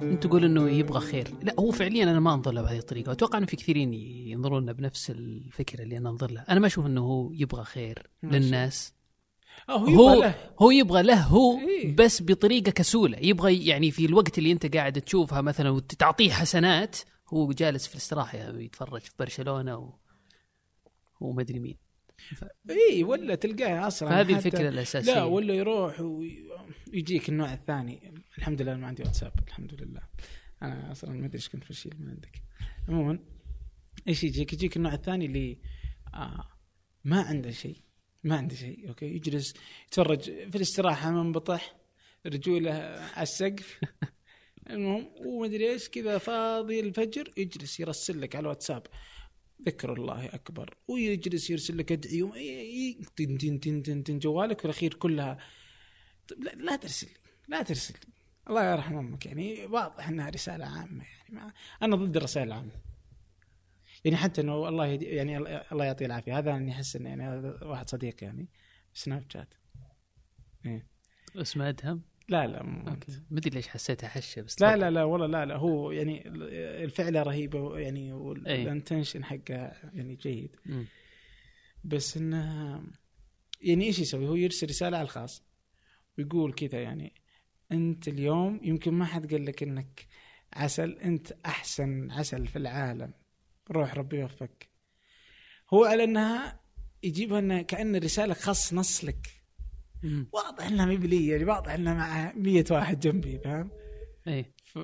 [0.02, 1.28] انت تقول إنه يبغى خير.
[1.42, 3.08] لا هو فعليا أنا ما أنظر له بهذه الطريقة.
[3.10, 6.44] واتوقع ان في كثيرين ينظرون له بنفس الفكرة اللي أنا أنظر له.
[6.48, 8.10] أنا ما أشوف إنه هو يبغى خير.
[8.22, 8.94] للناس.
[9.70, 10.34] هو هو يبغى له.
[10.62, 11.96] هو يبغى له هو إيه.
[11.96, 13.18] بس بطريقة كسولة.
[13.18, 16.96] يبغى يعني في الوقت اللي انت قاعد تشوفها مثلا وتعطيه حسنات
[17.28, 19.94] هو جالس في الاستراحة يتفرج في برشلونة و...
[21.20, 21.76] وما أدري مين.
[22.70, 25.14] اي ولا تلقاه أصلا حتى- الفكرة الأساسية.
[25.14, 28.14] لا ولا يروح ويجيك النوع الثاني.
[28.38, 30.00] الحمد لله ما عندي واتساب الحمد لله.
[30.62, 32.42] أنا أصلا ما أدري إيش كنت بشيل من عندك.
[32.88, 33.18] عموما
[34.08, 35.58] إيش يجيك؟ يجيك النوع الثاني اللي
[36.14, 36.44] آه
[37.04, 37.76] ما عنده شيء.
[38.24, 39.54] ما عنده شيء أوكي؟ يجلس
[39.88, 41.76] يتفرج في الاستراحة منبطح
[42.26, 42.72] رجوله
[43.14, 43.80] على السقف.
[44.70, 48.86] المهم وما ادري إيش كذا فاضي الفجر يجلس يرسل لك على الواتساب
[49.66, 50.74] ذكر الله أكبر.
[50.88, 54.94] ويجلس يرسل لك أدعية وما- ي- ي- تن تن تن تن تن جوالك في الاخير
[54.94, 55.38] كلها.
[56.28, 57.12] طيب لا, لا ترسل لي
[57.48, 58.12] لا ترسل لي.
[58.50, 62.72] الله يرحم أمك يعني واضح إنها رسالة عامة يعني ما أنا ضد الرسائل العامة.
[64.04, 65.36] يعني حتى إنه الله يهدي يعني
[65.72, 68.48] الله يعطيه العافية هذا اني أحس إنه يعني هذا واحد صديق يعني
[68.94, 69.54] Snapchat
[70.66, 70.86] إيه.
[71.36, 72.60] اسمه أدهم لا لا
[73.32, 74.76] أدري ليش حسيتها حشه بس لا.
[74.76, 76.28] لا لا والله لا لا هو يعني
[76.84, 78.12] الفعلة رهيبة يعني أي.
[78.12, 80.86] وال intention حقه يعني جيد مم.
[81.84, 82.82] بس إنه
[83.60, 85.42] يعني إيش يسوي؟ هو يرسل رسالة على الخاص
[86.18, 87.12] ويقول كذا يعني
[87.72, 90.06] أنت اليوم يمكن ما حد قال لك إنك
[90.52, 93.12] عسل أنت أحسن عسل في العالم
[93.70, 94.68] روح ربي يوفقك
[95.74, 96.60] هو على إنها
[97.02, 99.42] يجيبها إنها كأن رسالة خاص نص لك.
[100.32, 103.70] واضح إنها مي بلي يعني واضح إنها مع 100 واحد جنبي فاهم؟
[104.26, 104.78] إيه ف...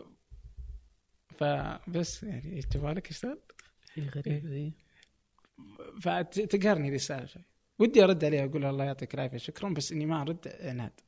[1.38, 3.41] فبس يعني إيش تبغالك اشتغل؟
[3.99, 4.73] إيه غريب إيه
[6.01, 7.43] فتقهرني رسالة شوي
[7.79, 11.01] ودي أرد عليها أقول الله يعطيك العافية شكرا بس إني ما أرد عناد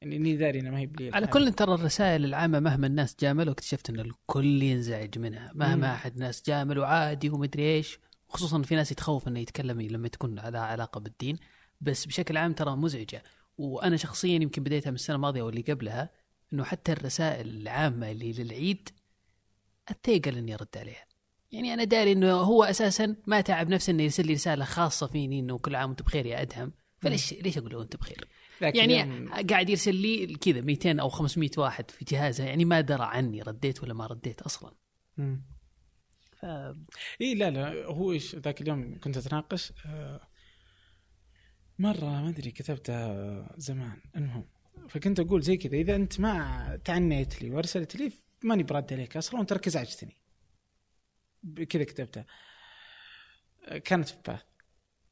[0.00, 1.26] يعني إني داري انها ما هي بلي على.
[1.26, 5.58] كل ترى الرسائل العامة مهما الناس جاملوا اكتشفت إن الكل ينزعج منها مم.
[5.58, 10.34] مهما أحد ناس جاملوا عادي ومدري إيش خصوصا في ناس يتخوف إنه يتكلم لما تكون
[10.34, 11.38] لها علاقة بالدين
[11.80, 13.22] بس بشكل عام ترى مزعجة
[13.58, 16.10] وأنا شخصيا يمكن بديتها من السنة الماضية واللي قبلها
[16.52, 18.88] إنه حتى الرسائل العامة اللي للعيد
[19.88, 21.06] اتثقل إني أرد عليها
[21.52, 25.40] يعني أنا داري إنه هو أساسا ما تعب نفسه إنه يرسل لي رسالة خاصة فيني
[25.40, 28.28] إنه كل عام وأنت بخير يا أدهم فليش ليش أقول له أنت بخير؟
[28.60, 33.42] يعني قاعد يرسل لي كذا 200 أو 500 واحد في جهازه يعني ما درى عني
[33.42, 34.72] رديت ولا ما رديت أصلا.
[35.16, 35.42] مم.
[36.32, 36.44] ف
[37.20, 40.20] اي لا لا هو إيش ذاك اليوم كنت أتناقش آه،
[41.78, 44.00] مرة ما أدري كتبتها زمان.
[44.16, 44.44] المهم
[44.88, 49.38] فكنت أقول زي كذا إذا أنت ما تعنيت لي وأرسلت لي ماني برد عليك أصلا
[49.38, 50.16] وانت ركز ازعجتني
[51.68, 52.26] كذا كتبتها.
[53.64, 54.42] آه، كانت في باث.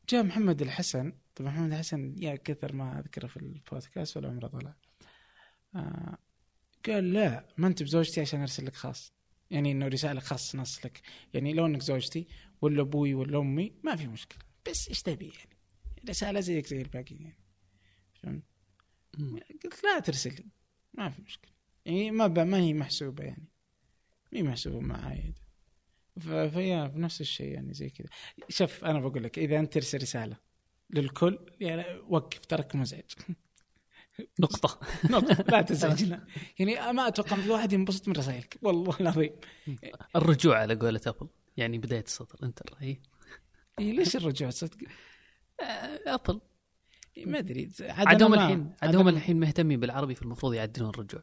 [0.09, 4.75] جاء محمد الحسن طبعا محمد الحسن يا كثر ما أذكره في البودكاست ولا عمره طلع.
[5.75, 6.19] آه
[6.87, 9.13] قال لا ما أنت بزوجتي عشان ارسل لك خاص.
[9.51, 11.01] يعني إنه رسالة خاص نص لك
[11.35, 12.27] يعني لو إنك زوجتي
[12.61, 14.45] ولا أبوي ولا أمي ما في مشكلة.
[14.71, 15.59] بس إيش تبي يعني؟
[16.09, 17.45] رسالة زيك زي الباقيين يعني.
[18.15, 18.45] فهمت؟
[19.65, 20.35] قلت لا ترسل.
[20.35, 20.51] لي
[20.95, 21.53] ما في مشكلة.
[21.85, 22.29] يعني ما.
[22.29, 23.49] ما هي محسوبة يعني.
[24.33, 25.35] ما هي محسوبه معاي.
[26.21, 28.09] فهي بنفس الشيء يعني زي كذا.
[28.49, 30.44] شوف أنا بقول لك إذا أنت ترسل رسالة
[30.95, 33.05] للكل يعني وقف ترك مزعج
[34.41, 34.81] نقطة.
[35.11, 35.45] نقطة.
[35.49, 36.27] لا تزعجنا
[36.59, 38.59] يعني ما أتوقع في واحد ينبسط من رسائلك.
[38.63, 39.31] والله العظيم.
[40.17, 43.01] الرجوع على قولة أبل يعني بداية السطر انتر إيه
[43.79, 44.77] ليش الرجوع؟ صدق.
[45.61, 46.41] آه، Apple.
[47.27, 47.71] ما أدري.
[47.81, 51.23] عاد هم أنا ما- الحين عاد عاد هم أنا- الحين مهتمين بالعربي فالمفروض يعدلون الرجوع.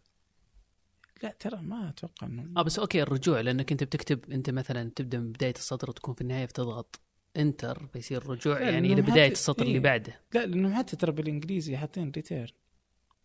[1.23, 5.17] لا ترى ما أتوقع انه آه بس okay الرجوع لأنك أنت بتكتب أنت مثلا تبدأ
[5.19, 6.99] من بداية السطر وتكون في النهاية بتضغط
[7.37, 9.79] enter بيصير رجوع يعني لبدايه السطر اللي إيه.
[9.79, 12.55] بعده لا لانهم حتى ترى بالإنجليزي حاطين return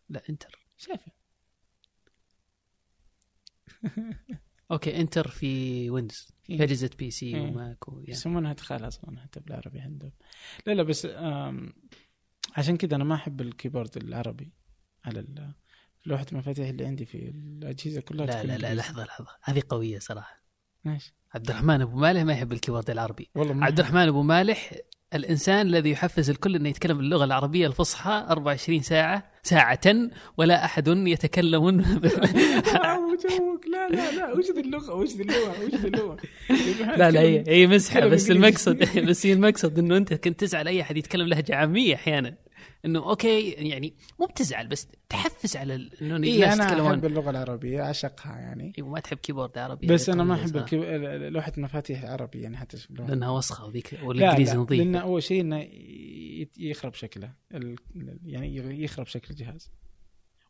[0.08, 1.00] لا enter شايف
[4.70, 6.56] okay enter في Windows إيه.
[6.56, 7.40] في اجهزه PC إيه.
[7.40, 7.92] و Mac و...
[7.92, 8.10] يعني.
[8.10, 10.12] يسمونها ادخال أصلا حتى بالعربي عندهم
[10.66, 11.06] لا لا بس
[12.56, 14.52] عشان كذا أنا ما أحب الكيبورد العربي
[15.04, 15.52] على
[16.06, 18.74] لوحة المفاتيح اللي عندي في الأجهزة كلها لا لا لا.
[18.74, 20.45] لحظة لحظة هذه قوية صراحة
[20.86, 21.14] ماشي.
[21.34, 23.28] عبد الرحمن أبو مالح ما يحب الكيبورد العربي.
[23.34, 24.72] والله ما عبد الرحمن أبو مالح
[25.14, 29.80] الإنسان الذي يحفز الكل انه يتكلم اللغة العربية الفصحى 24 ساعة ساعة
[30.36, 31.80] ولا أحد يتكلم.
[33.72, 34.32] لا لا لا.
[34.32, 36.16] وش ذي اللغة؟ وش ذي اللغة؟ وش ذي اللغة؟
[36.96, 38.30] لا لا هي هي مزحه تكلم بس.
[38.30, 42.34] المقصد بس هي المقصد إنه أنت كنت تزعل أي أحد يتكلم لهجة عامية أحيانا.
[42.84, 47.30] إنه okay يعني مو بتزعل بس تحفز على إنه إيه الناس أنا يتكلمون أحب اللغة
[47.30, 48.72] العربية أعشقها يعني.
[48.78, 50.56] أيوه ما تحب keyboard عربي بس أنا ما أحب.
[50.56, 50.82] ال keyb...
[51.32, 54.78] لوحة المفاتيح العربي يعني حتى شكلها لأنها وسخة وذيك لا والإنجليزي لا نظيف.
[54.80, 55.68] لأن أول شيء إنه
[56.58, 57.76] يخرب شكله ال...
[58.24, 59.70] يعني يخرب شكل الجهاز.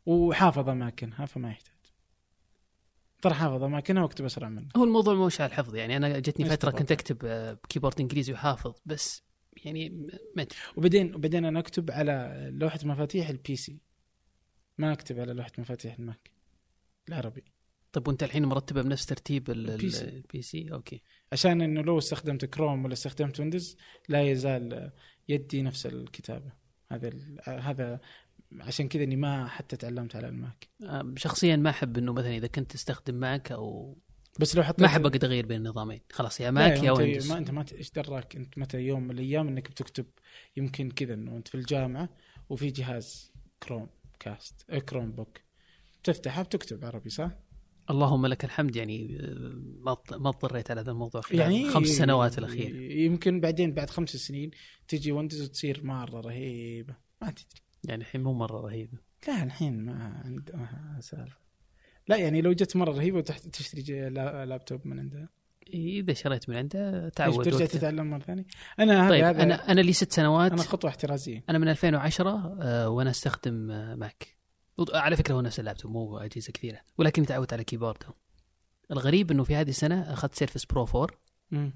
[0.05, 1.77] وحافظ اماكنها فما يحتاج.
[3.21, 6.71] ترى حافظ أماكنها وأكتب أسرع منه هو الموضوع مش على الحفظ يعني أنا جتني فترة؟
[6.71, 9.23] كنت أكتب آه، ب keyboard إنجليزي وحافظ بس
[9.65, 10.55] يعني م- ما أدري.
[10.77, 13.79] وبعدين وبعدين أنا أكتب على لوحة مفاتيح ال PC
[14.77, 16.31] ما أكتب على لوحة مفاتيح ال Mac
[17.09, 17.43] العربي.
[17.91, 20.03] طيب وأنت الحين مرتبه بنفس ترتيب ال- ال PC.
[20.03, 21.01] ال- ال PC okay.
[21.31, 23.77] عشان إنه لو استخدمت كروم ولا استخدمت Windows
[24.09, 24.91] لا يزال
[25.29, 26.51] يدي نفس الكتابة.
[26.91, 27.09] هذا.
[27.47, 27.99] هذا
[28.59, 30.67] عشان كذا إني ما حتى تعلمت على ال Mac.
[31.15, 33.97] شخصيا ما أحب إنه مثلا إذا كنت تستخدم Mac أو
[34.39, 36.01] بس لو حطيت ما أحب أقعد أغير بين النظامين.
[36.11, 37.31] خلاص يا Mac يا أنت Windows.
[37.31, 40.05] ما انت ما إيش دراك أنت متى يوم من الأيام إنك بتكتب
[40.57, 42.09] يمكن كذا إنه أنت في الجامعة
[42.49, 43.31] وفي جهاز
[43.63, 45.37] Chromecast Chromebook
[46.03, 47.31] تفتحها بتكتب عربي صح؟
[47.89, 49.17] اللهم لك الحمد يعني
[49.81, 53.89] ما اضط- ما اضطريت على هذا الموضوع خلال يعني خمس سنوات الاخيره يمكن بعدين بعد
[53.89, 54.51] خمس سنين
[54.87, 56.95] تجي Windows وتصير مرة رهيبة.
[57.21, 57.61] ما تدري.
[57.83, 58.97] يعني الحين مو مرة رهيبة.
[59.27, 60.51] لا الحين ما عند
[60.99, 61.46] سالفه
[62.07, 64.09] لا يعني لو جت مرة رهيبة وتحت تشتري
[64.45, 65.29] لابتوب من عندها
[65.73, 67.65] إذا شريت من عنده تعود وقتها.
[67.65, 68.45] تتعلم مرة ثانية؟
[68.79, 72.57] أنا هذا طيب هذا أنا أنا لي ست سنوات أنا خطوة احترازية أنا من 2010
[72.61, 74.37] آه، وأنا أستخدم آه، Mac
[74.93, 78.07] على فكرة هو نفس اللابتوب مو أجهزة كثيرة ولكني تعودت على كيبورده
[78.91, 81.07] الغريب إنه في هذه السنة أخذت Surface Pro 4
[81.51, 81.73] مم.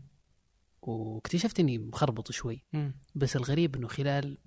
[0.82, 2.94] واكتشفت إني مخربط شوي مم.
[3.16, 4.38] بس الغريب إنه خلال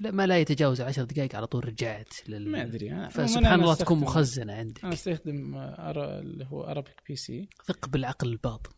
[0.00, 3.74] لا ما لا يتجاوز عشر دقائق على طول رجعت لل ما أدري أنا- فسبحان الله
[3.74, 4.84] تكون مخزنة عندك.
[4.84, 8.70] أنا أستخدم آه، أرا- اللي هو Arabic PC ثق بالعقل الباطن.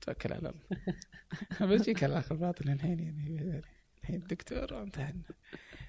[0.00, 0.60] توكل على الله.
[1.78, 3.62] بجيك على الآخر باطل الحين يعني
[4.02, 5.22] الحين دكتور امتحن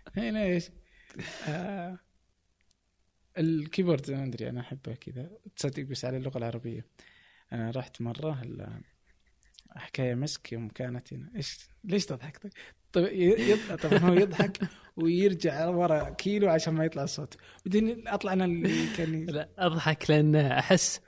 [0.07, 0.69] الحين إيش؟
[1.47, 1.99] آه
[3.38, 5.29] الكيبورد ما أدري أنا أحبه كذا.
[5.55, 6.85] تصدق بس على اللغة العربية.
[7.53, 8.81] أنا رحت مرة ال-
[9.75, 11.31] حكاية مسك يوم كانت هنا.
[11.35, 12.49] إيش ليش تضحك؟
[12.95, 14.58] طيب ي- يض- طبعا هو يضحك
[14.95, 20.36] ويرجع ورا كيلو عشان ما يطلع الصوت بعدين أطلع أنا اللي كان لا أضحك لأن
[20.36, 21.01] أحس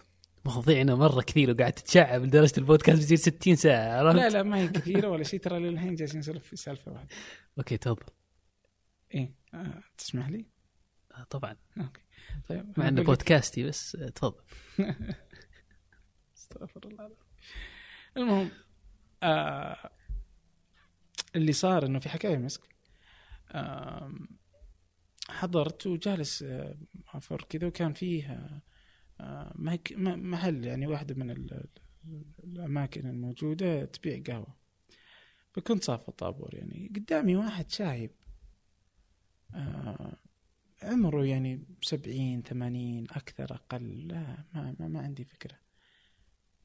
[0.45, 4.67] مواضيعنا مرة كثير وقاعد تتشعب لدرجة البودكاست بيصير 60 ساعة عرفت؟ لا لا ما هي
[4.67, 5.39] كثيرة ولا شيء.
[5.39, 7.07] ترى للحين جالسين نسولف في سالفة واحدة.
[7.57, 8.03] okay تفضل
[9.13, 10.45] إيه آه تسمح لي؟
[11.11, 11.55] آه، طبعا.
[11.77, 12.01] okay.
[12.49, 14.41] طيب مع إنه بودكاستي بس آه، تفضل
[16.37, 17.17] استغفر الله العظيم.
[18.17, 18.49] المهم
[19.23, 19.89] آه
[21.35, 22.61] اللي صار إنه في حكايا مسك.
[25.29, 26.45] حضرت وجالس
[27.13, 28.49] أفر كذا وكان فيه
[30.05, 31.53] محل يعني واحدة من ال-
[32.05, 34.55] ال- الأماكن الموجودة تبيع قهوة.
[35.53, 36.91] فكنت صاف الطابور يعني.
[36.95, 38.11] قدامي واحد شايب
[40.83, 45.55] عمره يعني سبعين ثمانين أكثر أقل لا ما, ما, ما عندي فكرة.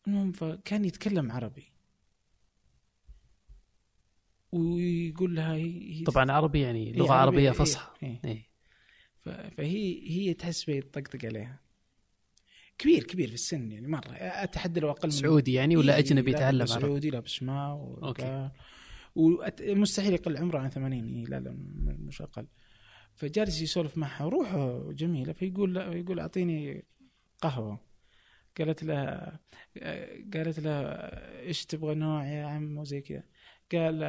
[0.06, 1.71] المهم فكان يتكلم عربي.
[4.52, 7.90] ويقول لها هي طبعا عربي يعني هي لغة عربية إيه، فصحى.
[8.02, 8.20] إيه.
[8.24, 8.52] إيه.
[9.56, 11.60] فهي هي تحس بيطقطق عليها.
[12.78, 14.10] كبير كبير في السن يعني مرة.
[14.12, 18.50] أتحدى لو أقل من سعودي يعني ولا إيه، أجنبي يتعلم سعودي لابس ماء أوكي.
[19.14, 21.56] ومستحيل يقل عمره عن 80 إيه، لا لا
[21.98, 22.46] مش أقل.
[23.14, 25.32] فجالس يسولف معها روحه جميلة.
[25.32, 26.84] فيقول لا يقول أعطيني
[27.40, 27.80] قهوة.
[28.58, 29.04] قالت له
[30.34, 30.70] قالت له
[31.40, 33.22] إيش تبغى نوع يا عم وزي كذا.
[33.74, 34.04] قال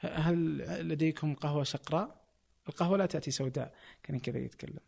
[0.00, 2.22] هل لديكم قهوة شقراء؟
[2.68, 4.80] القهوة لا تأتي سوداء كان كذا يتكلم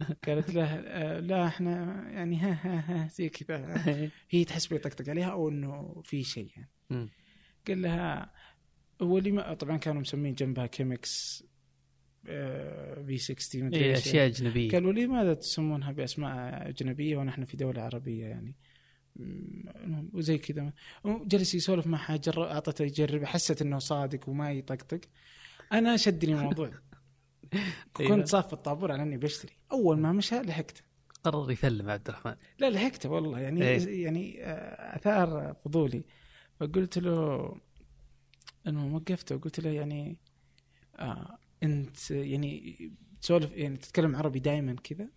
[0.26, 3.84] قالت له "آه، لا إحنا يعني ها ها ها زي كذا
[4.30, 7.08] هي تحس بيطقطق عليها أو إنه في شيء يعني.
[7.68, 8.32] قال لها
[9.02, 11.44] هو ما طبعا كانوا مسمين جنبها كيمكس
[13.06, 14.06] في 60 مدري إيه إيش.
[14.08, 18.54] أشياء أجنبية قالوا لماذا تسمونها بأسماء أجنبية ونحن في دولة عربية يعني
[20.12, 20.72] وزي كذا.
[21.04, 22.50] جلس يسولف معها جر...
[22.50, 25.00] أعطته يجرب حست إنه صادق وما يطقطق.
[25.72, 26.70] أنا شدني الموضوع.
[28.00, 28.16] أيوة.
[28.16, 29.52] كنت صاف في الطابور على إني بشتري.
[29.72, 30.82] أول ما مشى لحقته.
[31.24, 32.34] قرر يثلم عبد الرحمن.
[32.58, 33.40] لا لحقته والله.
[33.40, 34.04] يعني إيه.
[34.04, 36.04] يعني آه، أثار فضولي.
[36.60, 37.56] فقلت له
[38.66, 40.16] انه وقفته وقلت له يعني
[40.96, 42.76] آه أنت يعني
[43.20, 45.08] تسولف يعني تتكلم عربي دائما كذا؟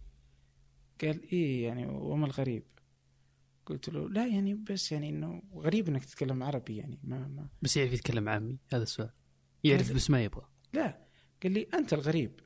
[1.01, 2.63] قال إيه يعني وما الغريب.
[3.65, 7.49] قلت له لا يعني بس يعني إنه غريب إنك تتكلم عربي يعني ما ما.
[7.61, 9.09] بس يعرف يتكلم عامي هذا السؤال.
[9.63, 10.45] يعرف بس ما يبغى.
[10.73, 11.05] لا.
[11.43, 12.39] قال لي أنت الغريب.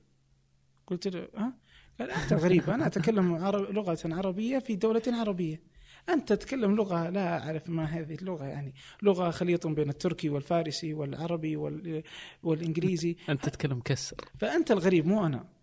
[0.88, 1.58] قلت له ها
[2.00, 2.70] قال أنت الغريب.
[2.70, 5.76] أنا أتكلم عرب لغة عربية في دولة عربية.
[6.10, 8.74] أنت تتكلم لغة لا أعرف ما هذه اللغة يعني
[9.04, 12.04] لغة خليط بين التركي والفارسي والعربي وال...
[12.44, 13.16] والإنجليزي.
[13.30, 14.16] أنت تتكلم كسر.
[14.40, 15.55] فأنت الغريب مو أنا.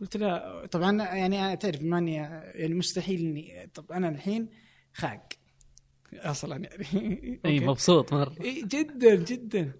[0.00, 4.48] قلت لا طبعا يعني أنا تعرف ماني يعني مستحيل اني طب أنا الحين
[4.94, 5.28] خاق.
[6.14, 7.40] أصلا يعني.
[7.46, 7.60] اي.
[7.60, 8.34] مبسوط مرة.
[8.40, 9.72] إيه جدا جدا.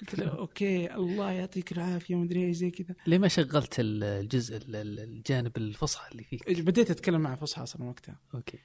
[0.00, 2.94] قلت له okay الله يعطيك العافية ومدري إيش زي كذا.
[3.06, 7.84] ليه ما شغلت الجزء ال- ال- الجانب الفصحى اللي فيك بديت أتكلم مع فصحى أصلا
[7.84, 8.18] وقتها.
[8.34, 8.58] okay.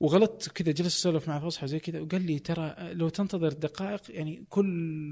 [0.00, 4.44] وغلطت كذا جلست أسولف مع فصحى زي كذا وقال لي ترى لو تنتظر دقائق يعني
[4.48, 4.66] كل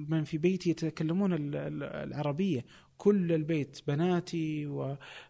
[0.08, 2.64] من في بيتي يتكلمون ال- ال- العربية.
[2.98, 4.66] كل البيت بناتي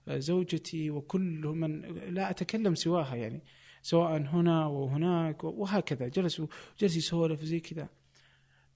[0.06, 1.80] وزوجتي وكل من
[2.14, 3.42] لا أتكلم سواها يعني
[3.82, 6.08] سواء هنا وهناك وهكذا.
[6.08, 6.42] جلس
[6.78, 7.88] جلس يسولف زي كذا.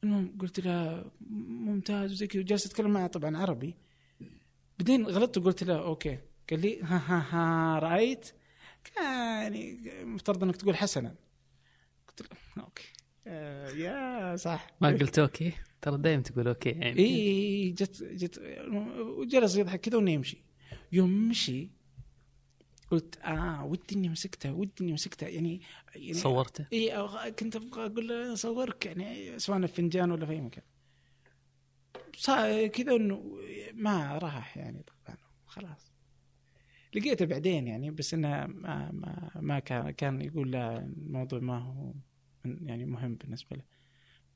[0.05, 1.11] المهم قلت له
[1.67, 3.75] ممتاز وزي كذا وجلست أتكلم معه طبعا عربي.
[4.79, 6.19] بعدين غلطت وقلت له okay.
[6.51, 8.33] قال لي ها ها ها رأيت؟
[8.97, 11.15] يعني مفترض إنك تقول حسنا.
[12.09, 12.93] قلت له okay.
[13.27, 14.67] آه يا صح.
[14.81, 15.53] ما قلت okay؟
[15.83, 16.99] ترى دايم تقول okay يعني.
[16.99, 18.39] إي جت جت
[19.19, 20.45] وجلس يضحك كذا وإنه يمشي.
[20.93, 21.71] يوم مشي
[22.91, 25.27] قلت آه ودي إني مسكته ودي إني مسكته.
[25.27, 25.61] يعني,
[25.95, 26.93] يعني صورته؟ إي
[27.39, 30.65] كنت أبغى أقول له اصورك يعني سواء في فنجان ولا في أي مكان.
[32.69, 33.39] كذا إنه
[33.75, 35.93] ما راح يعني طبعا خلاص.
[36.95, 41.93] لقيته بعدين يعني بس إنه ما ما ما كان كان يقول لا الموضوع ما هو
[42.45, 43.63] يعني مهم بالنسبة له.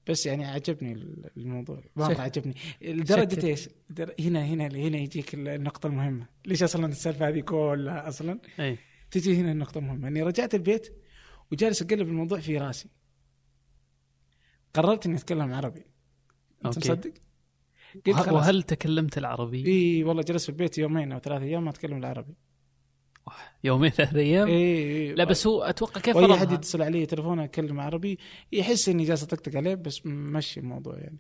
[0.09, 0.93] بس يعني عجبني
[1.37, 2.55] الموضوع شك- عجبني.
[2.83, 6.27] لدرجة إيش؟ در- هنا هنا هنا يجيك النقطة المهمة.
[6.47, 8.79] ليش أصلا السالفة هذه كلها أصلا؟ أي.
[9.11, 10.09] تجي هنا النقطة المهمة.
[10.09, 10.97] أني رجعت البيت
[11.53, 12.89] وجالس أقلب الموضوع في راسي.
[14.75, 15.85] قررت إني أتكلم عربي.
[16.65, 16.79] أنت.
[16.79, 17.13] مصدق؟
[18.07, 21.97] قلت وهل تكلمت العربي؟ إي والله جلست في البيت يومين أو ثلاث أيام ما أتكلم
[21.99, 22.35] العربي.
[23.65, 24.49] يومين ثلاث أيام.
[24.49, 28.19] اي لا بس هو أتوقع كيف واي أحد يتصل علي تلفونه اتكلم عربي
[28.53, 31.19] يحس إني جالس أطقطق عليه بس مشي الموضوع يعني.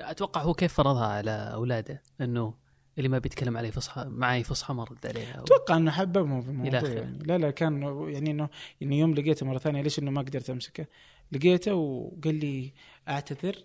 [0.00, 2.54] أتوقع هو كيف فرضها على أولاده؟ إنه
[2.98, 6.80] اللي ما بيتكلم علي فصحى معي فصحى ما رد عليها أتوقع إنه حببهم في الموضوع.
[6.80, 7.18] يعني.
[7.24, 8.48] لا لا كان يعني إنه
[8.80, 10.86] يعني يوم لقيته مرة ثانية ليش إنه ما قدرت أمسكه؟
[11.32, 12.72] لقيته وقال لي
[13.08, 13.64] أعتذر.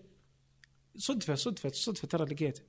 [0.98, 2.62] صدفة صدفة صدفة ترى لقيته.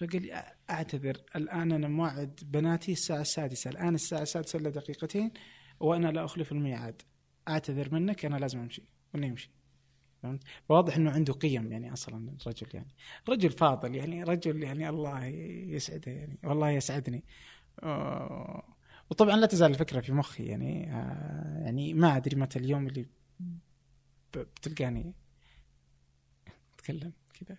[0.00, 3.70] فقال لي "أ- أعتذر الآن أنا موعد بناتي الساعة السادسة.
[3.70, 5.30] الآن الساعة السادسة إلا دقيقتين
[5.80, 7.02] وأنا لا أخلف الميعاد.
[7.48, 8.82] أعتذر منك أنا لازم أمشي.
[9.14, 9.50] وانه يمشي.
[10.22, 12.94] فهمت؟ فواضح إنه عنده قيم يعني أصلا الرجل يعني.
[13.28, 17.24] رجل فاضل يعني رجل يعني الله يسعده يعني والله يسعدني.
[19.10, 23.06] وطبعا لا تزال الفكرة في مخي يعني آه، يعني ما أدري متى اليوم اللي
[24.36, 25.14] بتلقاني
[26.74, 27.58] أتكلم كذا.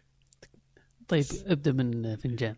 [1.12, 2.56] طيب ابدأ من فنجان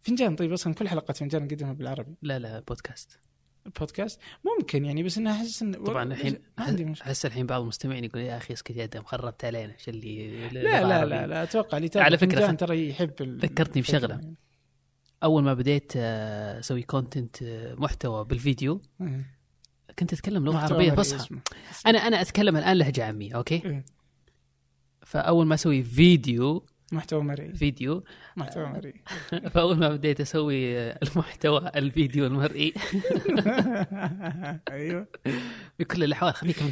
[0.00, 3.18] فنجان طيب أصلا كل حلقة فنجان نقدمها بالعربي لا لا بودكاست
[3.66, 6.38] البودكاست ممكن يعني بس إنها أحس إن طبعا الحين
[7.02, 10.60] أحس الحين بعض المستمعين يقول يا أخي اسكت يا أدهم خربت علينا إيش اللي لا
[10.84, 14.14] لا لا لا أتوقع اللي على خ- ترى يحب ذكرتني بشغلة.
[14.14, 14.34] يعني.
[15.22, 17.36] أول ما بديت آه، أسوي content
[17.78, 19.26] محتوى بالفيديو إيه.
[19.98, 21.36] كنت أتكلم لغة عربية فصحى.
[21.86, 23.84] أنا أنا أتكلم الآن لهجة عامية أوكي إيه.
[25.02, 27.52] فأول ما أسوي فيديو محتوى مرئي.
[27.54, 28.04] فيديو.
[28.36, 28.94] محتوى مرئي.
[29.54, 32.74] فأول ما بديت أسوي المحتوى الفيديو المرئي.
[34.70, 35.06] أيوه.
[35.78, 36.70] بكل الأحوال خليك من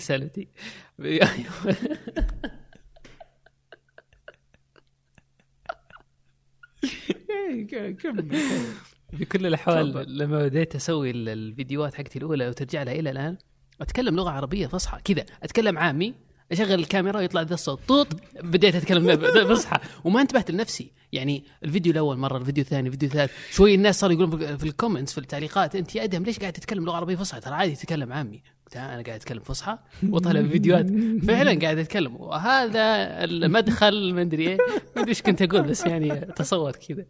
[7.93, 8.29] كمل
[9.13, 10.19] بكل الأحوال.
[10.19, 13.37] لما بديت أسوي ال- الفيديوهات حقتي الأولى وترجع لها إلى الآن
[13.81, 15.25] أتكلم لغة عربية فصحى كذا.
[15.43, 16.15] أتكلم عامي
[16.53, 17.81] اشغل الكاميرا ويطلع ذا الصوت.
[17.89, 18.07] طوط
[18.43, 19.17] بديت أتكلم
[19.55, 19.79] فصحى.
[20.05, 20.93] وما انتبهت لنفسي.
[21.13, 23.33] يعني الفيديو الأول مرة الفيديو الثاني الفيديو الثالث.
[23.51, 26.85] شوي الناس صاروا يقولون في- ال comments في التعليقات أنت يا أدهم ليش قاعد تتكلم
[26.85, 28.43] لغة عربية فصحى؟ ترى عادي تتكلم عامي.
[28.67, 29.79] وقتها أنا قاعد أتكلم فصحى.
[30.09, 30.87] وطلع فيديوهات.
[31.27, 32.17] فعلا قاعد أتكلم.
[32.17, 32.81] وهذا
[33.25, 34.57] المدخل ما أدري إيه.
[34.97, 37.05] ما أدري إيش كنت أقول بس يعني تصور كذا.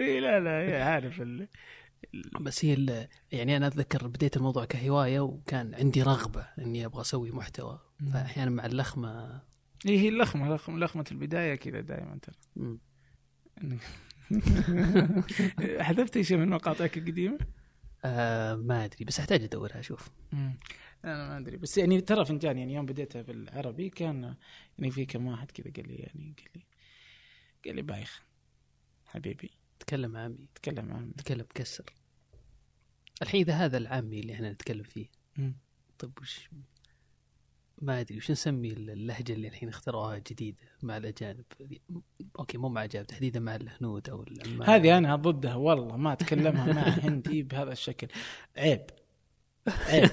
[0.00, 1.22] إيه لا لا عارف.
[2.40, 7.78] بس هي يعني أنا أتذكر بديت الموضوع كهواية وكان عندي رغبة إني أبغى أسوي محتوى.
[8.12, 9.42] فأحيانا مع اللخمة.
[9.86, 12.34] إيه هي اللخمة لخمه لخمة البداية كذا دائما ترى.
[15.86, 17.38] حذفت شيء من مقاطعك القديمة؟
[18.04, 20.10] آه ما أدري بس أحتاج أدورها أشوف.
[21.04, 24.34] أنا ما أدري بس يعني ترى فنجان يعني يوم بديتها بالعربي كان
[24.78, 26.66] يعني في كم واحد كذا قال لي يعني قال لي
[27.64, 28.22] قال لي بايخ
[29.06, 29.50] حبيبي.
[29.80, 30.48] تكلم عامي.
[30.54, 31.84] تكلم عن تكلم كسر.
[33.22, 35.56] الحين إذا هذا العامي اللي إحنا نتكلم فيه مم.
[35.98, 36.48] طيب وش
[37.82, 41.44] ما أدري وش نسمي اللهجة اللي الحين اخترعوها جديده مع الأجانب.
[42.38, 44.24] أوكي مو مع الأجانب تحديدا مع الهنود أو
[44.64, 48.06] هذه أنا ضدها والله ما أتكلمها مع هندي بهذا الشكل.
[48.56, 48.86] عيب.
[49.68, 50.10] عيب.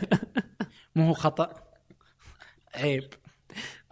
[0.96, 1.64] مو هو خطأ.
[2.76, 3.14] عيب.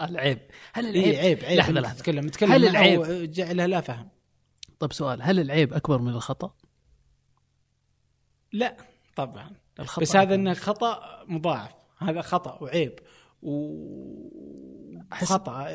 [0.01, 0.39] العيب.
[0.73, 1.57] هل اي العيب؟ عيب عيب.
[1.59, 1.95] لحظة، إنك لحظة.
[1.99, 4.09] تتكلم تتكلم هل العيب- وجعلها لا فهم.
[4.79, 5.21] طيب سؤال.
[5.21, 6.53] هل العيب أكبر من الخطأ؟
[8.53, 8.77] لا
[9.15, 9.51] طبعا.
[9.79, 11.71] الخطأ بس هذا انه خطا مضاعف.
[11.97, 12.99] هذا خطأ وعيب.
[15.11, 15.67] وخطأ.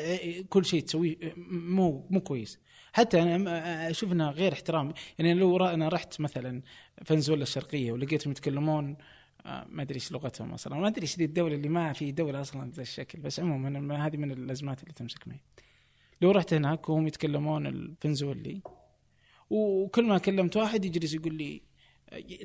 [0.49, 1.17] كل شيء تسويه
[1.51, 2.59] مو مو كويس.
[2.93, 4.93] حتى أنا أشوف إنه غير احترام.
[5.19, 6.63] يعني لو أنا رحت مثلا
[7.05, 8.97] فنزويلا الشرقية ولقيتهم يتكلمون
[9.47, 10.77] آه، ما أدري إيش لغتهم أصلا.
[10.77, 13.21] ما أدري إيش ذي الدولة اللي ما في دولة أصلا بهذا الشكل.
[13.21, 15.41] بس عموما ما- هذه من الأزمات اللي تمسك معي.
[16.23, 18.63] لو رحت هناك وهم يتكلمون الفنزويلي
[19.51, 21.63] وكل ما كلمت واحد يجلس يقول لي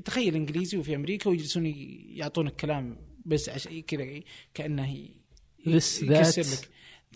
[0.06, 3.68] تخيل إنجليزي وفي أمريكا ويجلسون يعطونك كلام بس عش...
[3.68, 4.22] كذا
[4.54, 5.08] كأنه.
[5.60, 6.48] This, يكسر that.
[6.60, 6.70] لك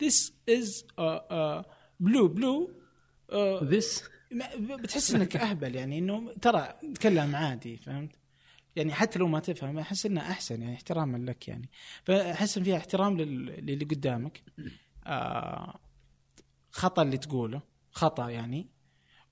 [0.03, 0.83] This is
[2.03, 2.69] blue blue
[3.31, 3.63] uh,
[4.31, 8.11] ما- بتحس إنك أهبل يعني إنه ترى تكلم عادي فهمت؟
[8.75, 11.69] يعني حتى لو ما تفهم أحس إنه أحسن يعني احتراما لك يعني
[12.03, 14.41] فأحس إن فيها احترام لل- للي قدامك
[15.05, 15.79] آه
[16.71, 18.67] خطأ اللي تقوله خطأ يعني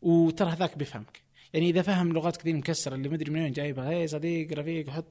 [0.02, 1.22] وترى هذاك بيفهمك
[1.54, 5.06] يعني إذا فهم لغتك ذي المكسره اللي مدري من وين جايبها هي صديق رفيق حط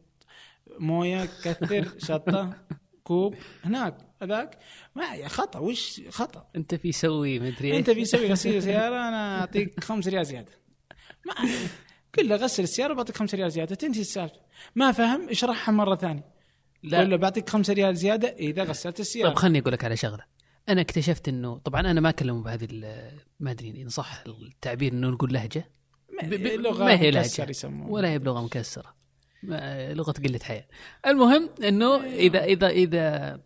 [0.78, 2.52] مويه كثر شطة
[3.04, 4.58] كوب هناك هذاك.
[4.94, 5.58] ما خطأ.
[5.58, 10.52] وش خطأ؟ أنت في سوي مدري أنت بيسوي غسيل سيارة أنا أعطيك خمس ريال زيادة.
[11.26, 11.34] ما
[12.14, 13.74] كله غسل السيارة بعطيك خمس ريال زيادة.
[13.74, 14.40] تنتهي السالفه
[14.74, 16.24] ما فهم اشرحها مرة ثانية.
[16.82, 16.98] لا.
[17.00, 19.28] ولا بعطيك خمسة ريال زيادة إذا غسلت السيارة.
[19.28, 20.24] طيب خلني أقول لك على شغلة.
[20.68, 22.68] أنا اكتشفت إنه طبعا أنا ما أكلم بهذه
[23.40, 25.70] ما أدري إن صح التعبير إنه نقول لهجة.
[26.22, 27.46] ما- ب- ب- لغة ما هي لهجة.
[27.88, 28.94] ولا هي بلغة مكسرة.
[29.94, 30.66] لغة قلة حياة.
[31.06, 33.40] المهم إنه اذا اذا إذا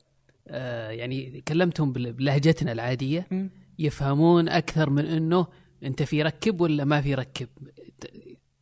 [0.48, 3.50] آه يعني كلمتهم بلهجتنا العادية.
[3.78, 5.46] يفهمون أكثر من إنه
[5.82, 7.48] أنت في ركب ولا ما في ركب.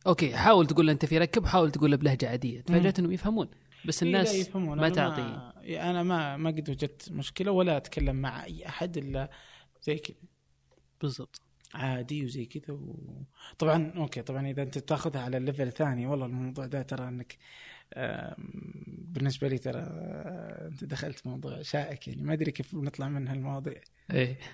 [0.07, 2.61] okay حاول تقول أنت في ركب حاول تقول له بلهجة عادية.
[2.61, 3.49] تفاجأت إنهم يفهمون
[3.85, 4.77] بس إيه، الناس يفهمون.
[4.77, 5.21] ما تعطي.
[5.21, 5.53] ما
[5.89, 9.29] أنا ما ما قد وجدت مشكلة ولا أتكلم مع أي أحد إلا
[9.81, 10.17] زي كذا.
[11.01, 11.41] بالضبط.
[11.73, 13.23] عادي وزي كذا و...
[13.59, 17.37] طبعا okay طبعا إذا أنت تاخذها على ال level الثاني والله الموضوع ده ترى أنك
[18.97, 23.81] بالنسبة لي ترى آه، أنت دخلت موضوع شائك يعني ما أدري كيف نطلع من هالمواضيع.
[24.11, 24.37] إيه.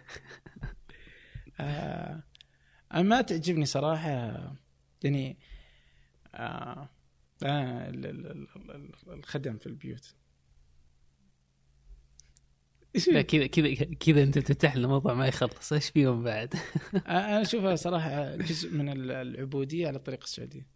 [1.59, 2.23] آه
[2.95, 4.09] ما تعجبني صراحة
[5.03, 5.37] يعني
[6.35, 6.89] آه
[7.43, 10.15] ال- ال- ال- ال- الخدم في البيوت.
[12.97, 15.73] كذا كذا كذا أنت تفتح لنا موضوع ما يخلص.
[15.73, 16.53] إيش فيهم بعد؟
[17.07, 20.67] أنا أشوفها صراحة جزء من ال- العبودية على الطريقة السعودية.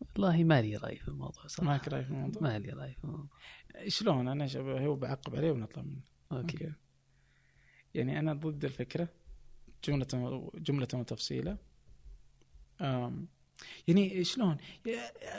[0.00, 1.72] والله ما لي رأي في الموضوع صراحة.
[1.72, 3.28] ماك رأي في الموضوع؟ ما لي رأي في الموضوع.
[3.88, 6.00] شلون؟ أنا هو بعقب عليه ونطلع منه.
[6.32, 6.64] okay.
[6.64, 6.72] okay.
[7.94, 9.08] يعني أنا ضد الفكرة
[9.84, 11.58] جمله جملة وتفصيلا
[12.80, 13.28] أم
[13.88, 14.56] يعني شلون؟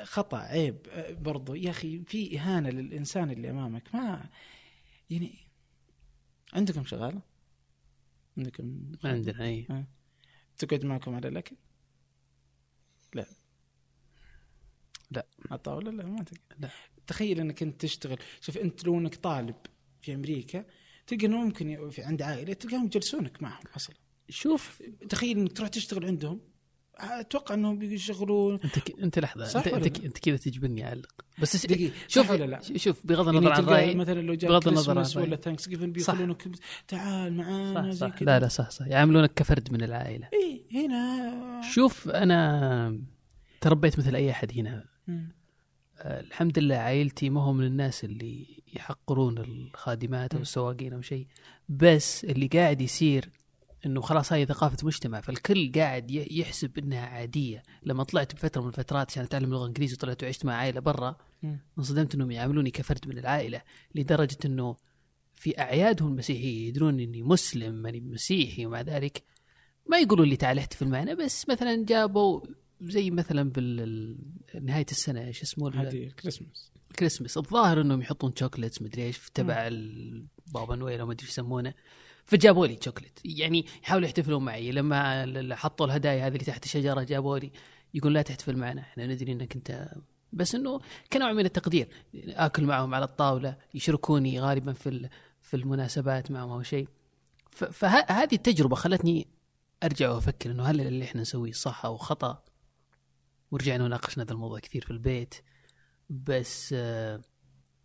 [0.03, 1.55] خطأ عيب أه، برضو.
[1.55, 3.95] يا أخي في إهانة للإنسان اللي أمامك.
[3.95, 4.29] ما
[5.09, 5.35] يعني
[6.53, 7.21] عندكم شغالة؟
[8.37, 9.85] عندكم ما عندنا اي
[10.57, 11.55] تقعد معكم على الأكل؟
[13.13, 13.25] لا.
[15.11, 15.25] لا.
[15.49, 16.39] على الطاوله لا؟ ما تقعد.
[16.59, 16.69] لا.
[17.07, 18.17] تخيل إنك أنت تشتغل.
[18.41, 19.55] شوف أنت لو انك طالب
[20.01, 20.65] في أمريكا
[21.07, 23.95] تلقى إنه ممكن في عند عائلة تلقاهم يجلسونك معهم أصلا.
[24.29, 24.83] شوف.
[25.09, 26.52] تخيل إنك تروح تشتغل عندهم؟
[26.97, 28.99] أتوقع إنهم بيشغلون أنت ك...
[28.99, 33.07] أنت لحظة صح أنت انت؟ أنت كذا تجبرني اعلق بس دقيقة شوف ولا لا؟ شوف
[33.07, 35.35] بغض يعني النظر عن تلقى رايي مثلا لو جاء بغض النظر عن ولا.
[35.35, 35.91] Thanksgiving.
[35.91, 36.47] بيخلونك
[36.87, 42.09] تعال معانا صح صح لا لا صح صح يعاملونك كفرد من العائلة اي هنا شوف
[42.09, 42.99] أنا
[43.61, 44.85] تربيت مثل أي أحد هنا
[46.01, 50.41] الحمد لله عائلتي ما هو من الناس اللي يحقرون الخادمات أو.
[50.41, 51.27] السواقين أو شيء
[51.69, 53.29] بس اللي قاعد يصير
[53.85, 57.63] إنه خلاص هاي ثقافة مجتمع فالكل قاعد يحسب إنها عادية.
[57.83, 61.15] لما طلعت بفترة من الفترات عشان اتعلم اللغة الانجليزيه وطلعت وعشت مع عائلة برا.
[61.77, 63.61] انصدمت إنهم يعاملوني كفرد من العائلة
[63.95, 64.75] لدرجة إنه
[65.35, 69.23] في أعيادهم المسيحية يدرون إني مسلم ماني مسيحي ومع ذلك
[69.89, 72.41] ما يقولوا لي تعال احتفل معنا بس مثلا جابوا
[72.81, 73.51] زي مثلا
[74.53, 79.29] بنهايه السنة إيش اسمه؟ هذه ال Christmas ال Christmas الظاهر إنهم يحطون chocolates مدري إيش
[79.33, 79.69] تبع
[80.47, 81.73] بابا نويل أو مدري إيش يسمونه.
[82.25, 84.71] فجابوا لي شوكليت يعني يحاولوا يحتفلون معي.
[84.71, 87.51] لما حطوا الهدايا هذه اللي تحت الشجرة جابوا لي
[87.93, 89.89] يقول لا تحتفل معنا إحنا ندري إنك أنت
[90.33, 90.79] بس إنه
[91.13, 91.87] كنوع من التقدير.
[92.15, 95.09] آكل معهم على الطاولة يشاركوني غالبا في
[95.41, 96.87] في المناسبات معهم أو شيء.
[97.51, 99.27] فهذه التجربة خلتني
[99.83, 102.43] أرجع وأفكر إنه هل اللي إحنا نسويه صح أو خطأ؟
[103.51, 105.35] ورجعنا وناقشنا هذا الموضوع كثير في البيت.
[106.09, 107.21] بس آه،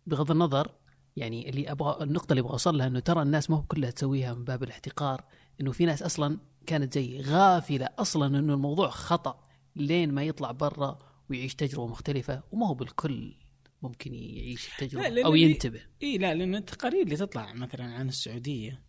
[0.07, 0.71] بغض النظر
[1.17, 4.33] يعني اللي أبغى النقطة اللي أبغى أوصل لها إنه ترى الناس ما هو كلها تسويها
[4.33, 5.23] من باب الاحتقار
[5.61, 10.97] إنه في ناس أصلا كانت زي غافلة أصلا إنه الموضوع خطأ لين ما يطلع برا
[11.29, 13.35] ويعيش تجربة مختلفة وما هو بالكل
[13.81, 15.81] ممكن يعيش التجربة أو ينتبه.
[16.03, 18.81] إي لا لأن التقارير اللي تطلع مثلا عن السعودية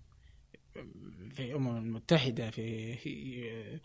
[1.34, 3.80] في الأمم المتحدة في في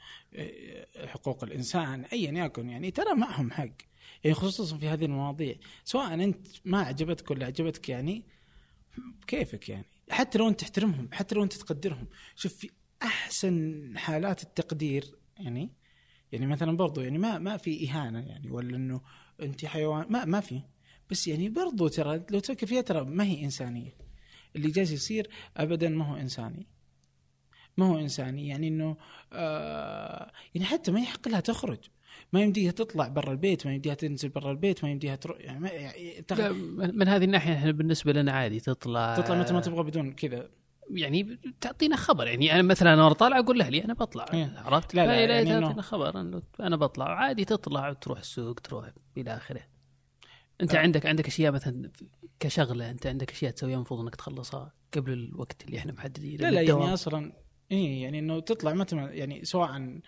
[1.07, 3.77] حقوق الإنسان ايا يكن يعني ترى معهم حق.
[4.23, 5.55] يعني خصوصا في هذه المواضيع.
[5.83, 8.23] سواء أنت ما عجبتك ولا عجبتك يعني
[9.27, 12.07] كيفك يعني؟ حتى لو أنت تحترمهم حتى لو أنت تقدرهم.
[12.35, 12.69] شوف في
[13.03, 15.73] أحسن حالات التقدير يعني
[16.31, 19.01] يعني مثلا برضو يعني ما ما في إهانة يعني ولا إنه
[19.41, 20.61] أنت حيوان ما ما في.
[21.09, 23.97] بس يعني برضو ترى لو تفكر فيها ترى ما هي إنسانية.
[24.55, 26.67] اللي جالس يصير ابدا ما هو إنساني.
[27.77, 28.47] ما هو إنساني.
[28.47, 28.97] يعني إنه
[29.33, 31.79] آه يعني حتى ما يحق لها تخرج.
[32.35, 35.69] ما يمديها تطلع برا البيت ما يمديها تنزل برا البيت ما يمديها تروح يعني, ما
[35.69, 36.39] يعني تخ...
[36.39, 40.13] لا، من من هذه الناحية إحنا بالنسبة لنا عادي تطلع تطلع متى ما تبغى بدون
[40.13, 40.49] كذا
[40.89, 44.53] يعني تعطينا خبر يعني أنا مثلا أنا طالع أقول لأهلي أنا بطلع إيه.
[44.57, 48.59] عرفت لا، لا، فهي يعني إنه- تعطينا خبر إنه أنا بطلع عادي تطلع تروح السوق
[48.59, 49.61] تروح إلى آخره
[50.61, 50.79] أنت آه.
[50.79, 51.91] عندك عندك أشياء مثلا
[52.39, 56.61] كشغلة أنت عندك أشياء تسويها المفروض إنك تخلصها قبل الوقت اللي إحنا محددين لا لا.
[56.61, 57.33] يعني أصلا
[57.71, 59.99] إيه يعني إنه تطلع متى يعني سواء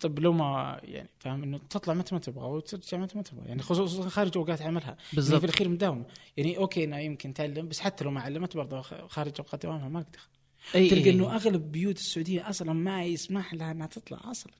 [0.00, 3.48] طب لو ما يعني فاهم؟ إنه تطلع متى ما تبغى وترجع متى ما تبغى.
[3.48, 4.86] يعني خصوصا خارج أوقات عملها.
[4.86, 5.44] يعني في بالضبط.
[5.44, 6.04] الأخير مداومه
[6.36, 9.98] يعني أوكي انها يمكن تعلم بس حتى لو ما علمت برضه خارج أوقات دوامها ما
[9.98, 10.28] لك دخل
[10.74, 11.10] أي تلقى أي.
[11.10, 14.52] إنه أغلب بيوت السعودية أصلا ما يسمح لها إنها تطلع أصلا.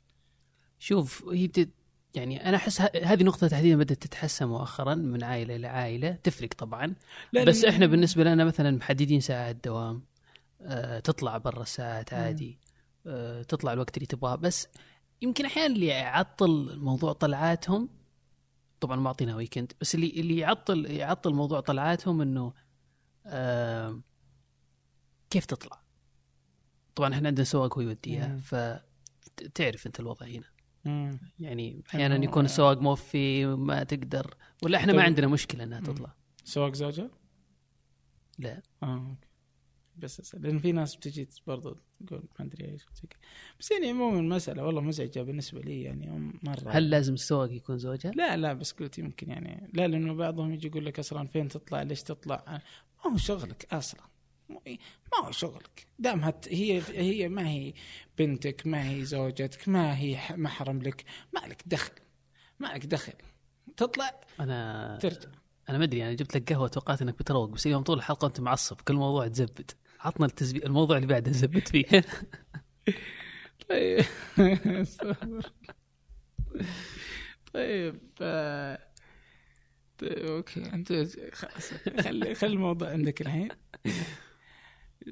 [0.78, 1.68] شوف هي تت...
[2.14, 2.80] يعني أنا أحس.
[2.80, 6.94] هذه نقطة تحديدا بدأت تتحسن مؤخرا من عائلة لعائله تفرق طبعا.
[7.46, 10.02] بس إحنا بالنسبة لنا مثلا محددين ساعات دوام
[10.62, 12.58] آه تطلع برا الساعات عادي.
[13.48, 14.68] تطلع الوقت اللي تبغاه بس
[15.22, 17.88] يمكن أحيانا اللي يعطل موضوع طلعاتهم
[18.80, 22.52] طبعا ما اعطينا weekend بس اللي اللي يعطل يعطل موضوع طلعاتهم إنه
[23.26, 24.00] آه
[25.30, 25.82] كيف تطلع
[26.94, 28.36] طبعا إحنا عندنا سواق هو يوديها.
[28.36, 30.46] فتعرف أنت الوضع هنا
[30.84, 31.18] مم.
[31.40, 35.06] يعني أحيانا يكون السواق موفي ما تقدر ولا إحنا ما طيب.
[35.06, 35.80] عندنا مشكلة إنها.
[35.80, 37.10] تطلع سواق زوجة؟
[38.38, 39.31] لا آه okay
[39.96, 40.42] بس أسأل.
[40.42, 41.76] لأن في ناس بتجي برضو
[42.06, 43.20] تقول ما أدري إيش وزي كذا.
[43.60, 46.70] بس يعني عموما المساله والله مزعجة بالنسبة لي يعني مرة.
[46.70, 50.66] هل لازم السواق يكون زوجها؟ لا لا بس قلت يمكن يعني لا لأنه بعضهم يجي
[50.66, 52.44] يقول لك أصلا فين تطلع؟ ليش تطلع؟
[53.04, 54.00] ما هو شغلك أصلا.
[54.50, 55.86] ما هو شغلك.
[55.98, 57.72] دام هت هي هي ما هي
[58.18, 61.92] بنتك ما هي زوجتك ما هي محرم لك ما لك دخل
[62.58, 63.12] ما لك دخل.
[63.76, 65.28] تطلع أنا ترجع.
[65.68, 68.40] أنا ما أدري أنا جبت لك قهوة توقعت إنك بتروق بس اليوم طول الحلقة أنت
[68.40, 69.70] معصب كل موضوع تزبد.
[70.02, 71.84] عطنا التزبيد الموضوع اللي بعده نزبد فيه.
[73.68, 74.04] طيب
[77.54, 78.78] طيب آه،
[79.98, 80.92] طيب okay أنت
[81.32, 83.48] خلاص خلي خلي الموضوع عندك الحين.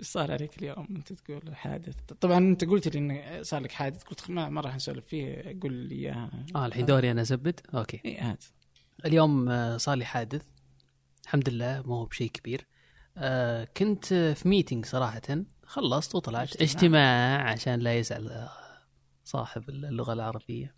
[0.00, 1.96] صار عليك اليوم أنت تقول حادث.
[2.20, 5.72] طبعا أنت قلت لي انه صار لك حادث قلت ما, ما راح نسولف فيه قول
[5.72, 6.46] لي إياها.
[6.56, 8.00] آه الحين دوري أنا ازبد okay.
[8.04, 8.44] اي هات
[9.06, 10.46] اليوم آه، صار لي حادث.
[11.24, 12.66] الحمد لله ما هو بشيء كبير.
[13.20, 15.20] آه كنت في meeting صراحة.
[15.64, 16.48] خلصت وطلعت.
[16.48, 16.70] اجتماع.
[16.70, 18.48] اجتماع عشان لا يزعل
[19.24, 20.74] صاحب اللغة العربية.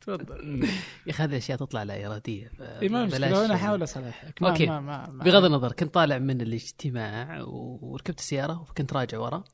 [0.00, 0.62] تفضل.
[1.06, 2.52] يا أخي هذه الاشياء تطلع لا إرادية.
[2.60, 4.66] إي ما مشكلة أنا أحاول اصلحك ما أوكي.
[4.66, 9.44] ما ما ما بغض النظر كنت طالع من الاجتماع وركبت السيارة وكنت راجع ورا.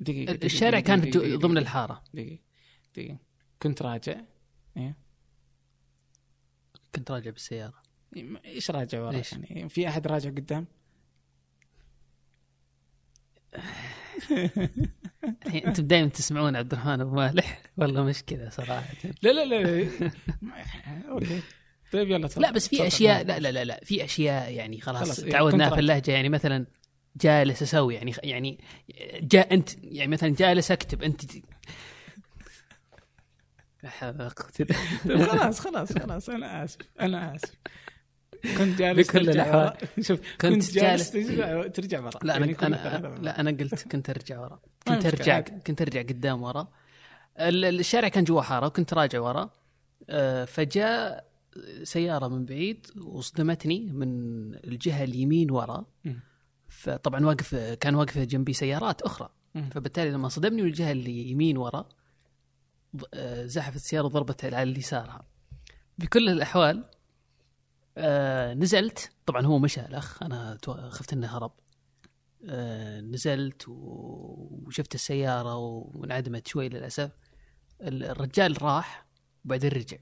[0.00, 1.58] دقيقة، الشارع دقيقة، كان ضمن دقيقة.
[1.58, 2.04] الحارة.
[2.14, 2.42] دقيقة
[2.94, 3.18] دقيقة.
[3.62, 4.20] كنت راجع
[6.94, 7.82] كنت راجع بالسيارة.
[8.16, 10.66] إيه، إيش راجع ورا؟ يعني؟ في أحد راجع قدام؟
[15.46, 18.94] الحين أنتم دائما تسمعون عبد الرحمن أبو مالح؟ والله مشكله صراحة.
[19.22, 19.90] لا لا لا
[21.08, 21.42] أوكي.
[21.92, 22.28] طيب يلا.
[22.36, 22.86] لا بس في.
[22.86, 23.80] اشياء لا لا لا لا.
[23.84, 26.10] في أشياء يعني خلاص, إيه، تعودنا كنت في اللهجة.
[26.10, 26.66] يعني مثلا
[27.16, 28.58] جالس أسوي يعني يعني
[29.20, 31.02] جاء انت يعني مثلا جالس أكتب.
[31.02, 31.46] أنت لا حول ولا
[33.48, 33.67] قوة إلا
[35.08, 37.54] طيب خلاص خلاص خلاص أنا آسف أنا آسف
[38.58, 39.28] كنت جالس بكل.
[39.38, 39.74] ورا.
[40.00, 43.18] شوف كنت كنت جالس جالس- ترجع ترجع ورا لا يعني أنا.
[43.22, 45.40] لا أنا قلت كنت أرجع ورا كنت أرجع.
[45.40, 46.68] كنت أرجع قدام ورا
[47.40, 49.50] ال- الشارع كان جوا حارة وكنت راجع ورا
[50.10, 51.28] آه، فجاء
[51.82, 54.08] سيارة من بعيد وصدمتني من
[54.54, 55.84] الجهة اليمين ورا.
[56.68, 59.28] فطبعا واقف كان واقف جنبي سيارات أخرى.
[59.70, 61.88] فبالتالي لما صدمني من الجهة اللي يمين ورا
[63.44, 65.24] زحفت السيارة وضربت على يسارها
[65.98, 66.84] بكل الأحوال
[67.96, 69.10] آه نزلت.
[69.26, 70.22] طبعا هو مشى الأخ.
[70.22, 71.52] أنا تو- خفت إنه هرب.
[72.48, 77.10] آه نزلت وشفت السيارة وانعدمت شوي للأسف.
[77.80, 79.06] ال- الرجال راح
[79.44, 79.96] وبعدين رجع.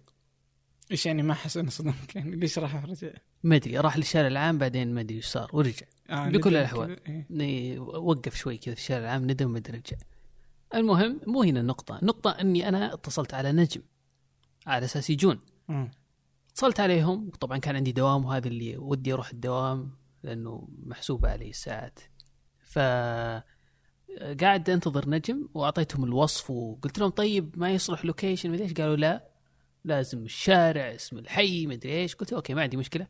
[0.90, 3.10] إيش يعني ما حس انه صدمك يعني ليش راح رجع؟
[3.42, 3.78] ما أدري.
[3.78, 5.86] راح للشارع العام بعدين ما أدري إيش صار ورجع.
[6.10, 6.96] آه بكل الأحوال.
[7.04, 7.78] كذا، إيه.
[7.78, 9.96] وقف شوي كذا في الشارع العام ندم بعدين رجع.
[10.74, 11.98] المهم مو هنا النقطة.
[11.98, 13.82] النقطة إني أنا اتصلت على نجم
[14.66, 15.40] على أساس يجون.
[16.50, 17.30] اتصلت عليهم.
[17.30, 19.90] طبعا كان عندي دوام وهذا اللي ودي أروح الدوام
[20.22, 22.00] لأنه محسوبة علي الساعات.
[22.60, 22.78] ف
[24.40, 28.72] قاعد أنتظر نجم وأعطيتهم الوصف وقلت لهم طيب ما يصلح location مدري إيش.
[28.72, 29.28] قالوا لا
[29.84, 32.14] لازم الشارع اسم الحي مدري إيش.
[32.14, 33.06] قلت okay ما عندي مشكلة.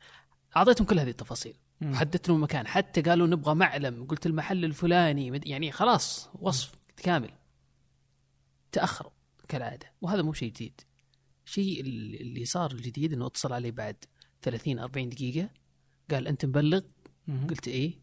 [0.57, 1.57] أعطيتهم كل هذه التفاصيل.
[1.81, 1.93] مم.
[1.93, 2.67] وحددت لهم مكان.
[2.67, 4.05] حتى قالوا نبغى معلم.
[4.05, 7.31] قلت المحل الفلاني يعني خلاص وصف كامل.
[8.77, 9.13] تأخروا
[9.49, 10.81] كالعادة وهذا مو شيء جديد.
[11.45, 13.97] شيء ال- اللي صار الجديد إنه اتصل علي بعد
[14.43, 15.51] 30 40 دقيقة
[16.11, 16.81] قال أنت مبلغ؟
[17.27, 17.47] مم.
[17.51, 17.99] قلت إيه؟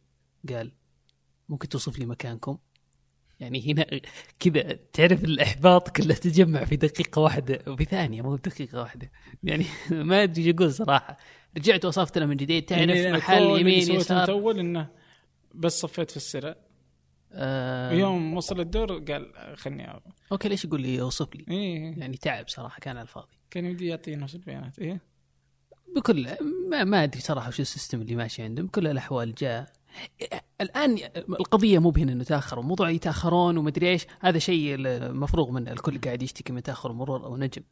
[0.50, 0.72] قال
[1.50, 2.58] ممكن توصف لي مكانكم؟
[3.40, 3.86] يعني هنا
[4.40, 9.12] كذا تعرف الإحباط كله تجمع في دقيقة واحدة وفي ثانية مو بدقيقه واحدة.
[9.44, 11.18] يعني ما أدري إيش أقول صراحة.
[11.58, 14.32] رجعت وصفت له من جديد تعرف يعني محل يمين يسار.
[14.32, 14.90] اول إنه
[15.56, 16.56] بس صفيت في السرع
[17.36, 22.00] آه يوم وصل الدور قال خلني أوكي ليش يقول لي اوصف لي؟ إيه.
[22.00, 23.34] يعني تعب صراحة كان على الفاضي.
[23.52, 24.80] كان يدي يعطيه نفس البيانات.
[24.80, 25.02] إيه.
[25.96, 26.28] بكل
[26.70, 28.66] ما, ما أدري صراحة شو السيستم اللي ماشي عندهم.
[28.66, 29.72] بكل الأحوال جاء.
[30.62, 34.06] الآن القضية مو بهنا إنه تاخروا موضوع يتأخرون ومدري إيش.
[34.20, 34.78] هذا شيء
[35.14, 37.64] مفروغ منه الكل قاعد يشتكي من تأخر المرور أو نجم.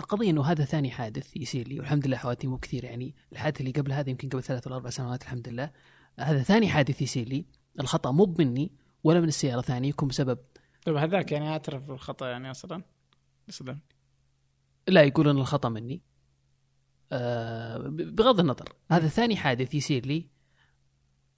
[0.00, 2.84] القضية إنه هذا ثاني حادث يصير لي والحمد لله حوادثي مو كثير.
[2.84, 5.70] يعني الحادث اللي قبل هذا يمكن قبل ثلاث ولا أربع سنوات الحمد لله.
[6.18, 7.44] هذا ثاني حادث يصير لي.
[7.80, 8.72] الخطأ مو مني
[9.04, 10.38] ولا من السيارة ثانية يكون بسبب.
[10.86, 12.82] طيب هذاك يعني أعترف بالخطأ يعني أصلا؟
[13.48, 13.78] صدم
[14.88, 16.02] لا يقولون الخطأ مني.
[17.12, 20.28] آه بغض النظر هذا ثاني حادث يصير لي.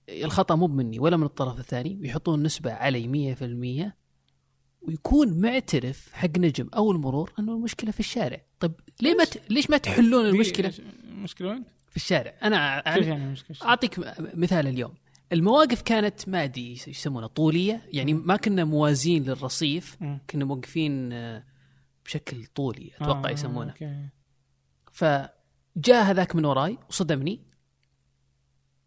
[0.09, 1.99] الخطأ مو مني ولا من الطرف الثاني.
[2.01, 3.35] ويحطون نسبة علي
[3.89, 3.93] 100%
[4.83, 8.41] ويكون معترف حق نجم أو المرور إنه المشكلة في الشارع.
[8.61, 9.51] طيب ليه ما ت...
[9.51, 10.73] ليش ما تحلون المشكلة؟
[11.05, 12.35] المشكلة وين؟ في الشارع.
[12.43, 13.99] أنا أنا- يعني؟ أعطيك
[14.35, 14.95] مثال اليوم.
[15.33, 19.97] المواقف كانت ما أدري يسمونها طولية؟ يعني ما كنا موازين للرصيف.
[20.30, 21.45] كنا موقفين آه،
[22.05, 23.74] بشكل طولي أتوقع آه، يسمونه.
[24.93, 27.41] فجاء هذاك من وراي وصدمني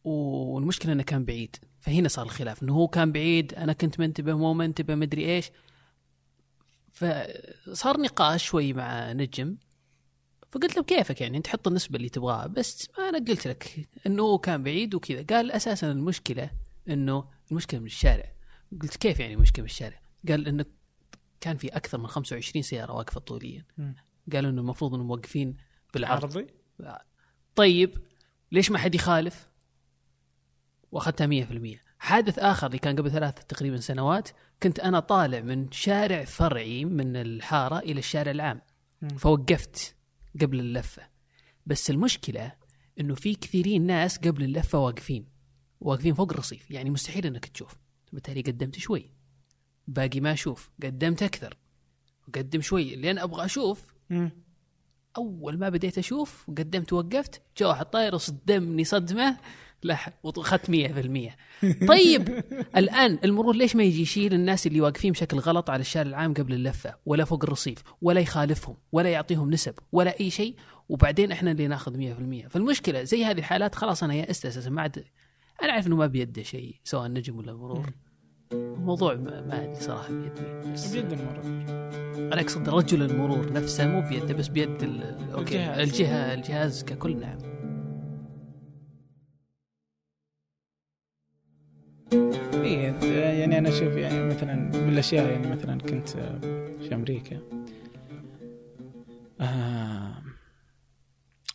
[0.04, 1.56] والمشكلة إنه كان بعيد.
[1.80, 5.52] فهنا صار الخلاف إنه هو كان بعيد أنا كنت منتبه مو منتبه مدري إيش.
[6.92, 9.58] فصار نقاش شوي مع نجم.
[10.56, 14.38] فقلت له كيفك يعني انت حط النسبة اللي تبغاها بس أنا قلت لك إنه هو
[14.38, 15.26] كان بعيد وكذا.
[15.30, 16.50] قال أساسا المشكلة
[16.90, 18.32] إنه المشكلة من الشارع.
[18.82, 20.00] قلت كيف يعني المشكلة من الشارع؟
[20.30, 20.66] قال إنه
[21.42, 23.66] كان في أكثر من 25 سيارة واقفة طوليا.
[24.34, 25.58] قالوا إنه المفروض إنهم موقفين
[25.94, 26.24] بالعرض.
[26.24, 26.48] عرضي؟
[27.56, 27.98] طيب
[28.52, 29.50] ليش ما حد يخالف؟
[30.92, 34.30] وأخذتها 100% حادث آخر اللي كان قبل ثلاث تقريبا سنوات
[34.64, 38.62] كنت أنا طالع من شارع فرعي من الحارة إلى الشارع العام.
[39.18, 39.95] فوقفت.
[40.42, 41.04] قبل اللفة.
[41.66, 42.52] بس المشكلة
[43.00, 45.26] إنه في كثيرين ناس قبل اللفة واقفين.
[45.82, 46.72] واقفين فوق الرصيف.
[46.72, 47.76] يعني مستحيل إنك تشوف.
[48.14, 49.12] بالتالي قدمت شوي.
[49.88, 50.72] باقي ما أشوف.
[50.84, 51.58] قدمت أكثر.
[52.36, 52.96] قدم شوي.
[52.96, 54.32] لين أبغى أشوف مم.
[55.18, 59.38] أول ما بديت أشوف قدمت وقفت جاء واحد طاير وصدمني صدمة.
[59.84, 62.44] لا واخذت 100% طيب
[62.78, 66.54] الآن المرور ليش ما يجي يشيل الناس اللي واقفين بشكل غلط على الشارع العام قبل
[66.54, 70.56] اللفة؟ ولا فوق الرصيف ولا يخالفهم ولا يعطيهم نسب ولا أي شيء.
[70.90, 71.94] وبعدين إحنا اللي ناخذ
[72.46, 75.06] 100% فالمشكلة زي هذه الحالات خلاص أنا يأست أساسا ما عاد
[75.62, 77.90] أنا أعرف إنه ما بيده شيء سواء نجم ولا مرور
[78.52, 81.46] الموضوع ما أدري صراحة بيد مين بس بيد المرور.
[82.34, 84.84] أنا أقصد رجل المرور نفسه مو بيده بس بيد
[85.34, 85.80] أوكي الجهاز.
[85.80, 87.55] الجهه الجهاز ككل نعم.
[92.66, 92.94] إيه
[93.40, 96.10] يعني أنا أشوف يعني مثلا من الأشياء يعني مثلا كنت
[96.80, 97.42] في أمريكا.
[99.42, 100.24] آه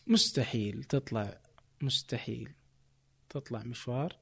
[0.07, 1.41] مستحيل تطلع
[1.81, 2.49] مستحيل
[3.29, 4.15] تطلع مشوار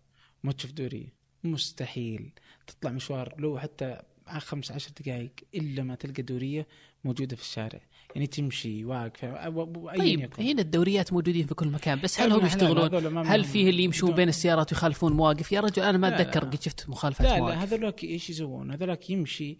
[0.43, 1.13] ما تشوف دوريه
[1.43, 2.31] مستحيل
[2.67, 4.01] تطلع مشوار لو حتى
[4.37, 6.67] خمس عشر دقائق إلا ما تلقى دورية
[7.03, 7.81] موجودة في الشارع.
[8.15, 9.49] يعني تمشي واقفه
[9.97, 13.43] طيب يكن هنا الدوريات موجودين في كل مكان بس هل لا، هم لا، يشتغلون هل
[13.43, 16.49] فيه اللي يمشون بين السيارات ويخالفون مواقف يا رجل أنا ما لا، أتذكر لا.
[16.49, 19.57] قد شفت مخالفات لا لا مواقف هذولاك إيش يسوون؟ هذولاك يمشي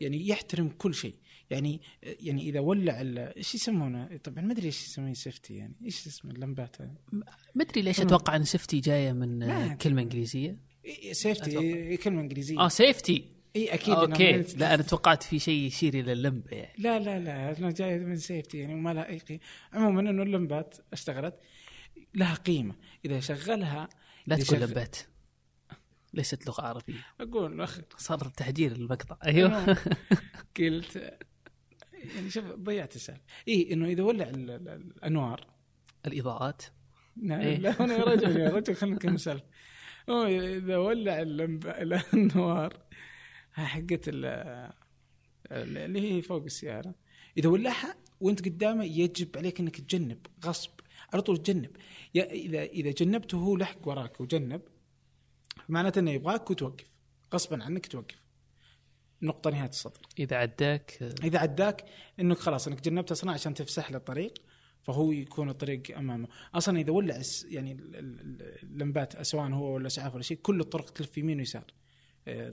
[0.00, 1.14] يعني يحترم كل شيء
[1.50, 3.00] يعني يعني إذا ولع
[3.36, 6.76] إيش يسمونه؟ طبعا ما أدري إيش يسمونه safety يعني إيش اسمه اللمبات؟
[7.54, 8.00] ما أدري ليش.
[8.00, 9.74] أتوقع إن safety جاية من لا،.
[9.74, 10.56] كلمة إنجليزية
[11.12, 13.24] safety إيه، كلمة إنجليزية آه safety
[13.56, 14.32] إي أكيد okay.
[14.32, 16.74] ما- لا أنا توقعت في شيء يشير إلى اللمبة يعني.
[16.78, 19.40] لا لا لا أنا جاي من safety يعني وما لها اي قيمه
[19.72, 21.34] عموما إنه اللمبات اشتغلت
[22.14, 22.74] لها قيمة.
[23.04, 23.88] إذا شغلها
[24.26, 24.96] لا تقول لمبات.
[26.14, 26.94] ليست لغة عربية.
[27.20, 29.16] أقول اخ صار تحجير المقطع.
[29.26, 29.76] أيوه.
[30.58, 30.96] قلت
[32.16, 33.22] يعني شوف ضيعت السالفة.
[33.48, 35.46] إي إنه إذا ولع ال- ال- الأنوار.
[36.06, 36.62] الإضاءات.
[37.16, 37.56] لا إيه.
[37.56, 39.44] لا أنا يا رجل يا رجل خلينا نكمل السالفه
[40.56, 42.76] إذا ولع اللمبه الأنوار
[43.52, 44.72] حقت ال-
[45.52, 46.94] اللي هي فوق السيارة.
[47.38, 50.70] إذا ولعها وأنت قدامه يجب عليك إنك تجنب غصب
[51.12, 51.76] على طول تجنب.
[52.16, 54.60] اذا إذا جنبته هو لحق وراك وجنب
[55.68, 56.86] معناته إنه يبغاك وتوقف.
[57.34, 58.22] غصبا عنك توقف.
[59.22, 60.00] نقطة نهاية السطر.
[60.18, 61.84] إذا عداك آه، إذا عداك
[62.20, 64.34] إنك خلاص إنك جنبت أصلا عشان تفسح له الطريق
[64.82, 66.28] فهو يكون الطريق أمامه.
[66.54, 70.90] أصلا إذا ولع يعني ال- ال- اللمبات سواء هو ولا اسعاف ولا شيء كل الطرق
[70.90, 71.64] تلف يمين ويسار.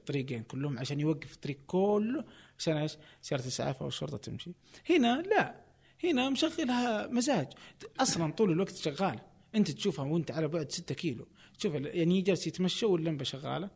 [0.06, 2.26] طريقين كلهم عشان يوقف الطريق كله
[2.58, 4.52] عشان إيش؟ سيارة الاسعاف أو الشرطة تمشي.
[4.90, 5.62] هنا لا.
[6.04, 7.48] هنا مشغلها مزاج.
[8.00, 9.22] أصلا طول الوقت شغاله
[9.56, 11.28] أنت تشوفها وأنت على بعد 6 كيلو.
[11.60, 13.70] تشوف يعني جالس يتمشى واللمبة شغالة.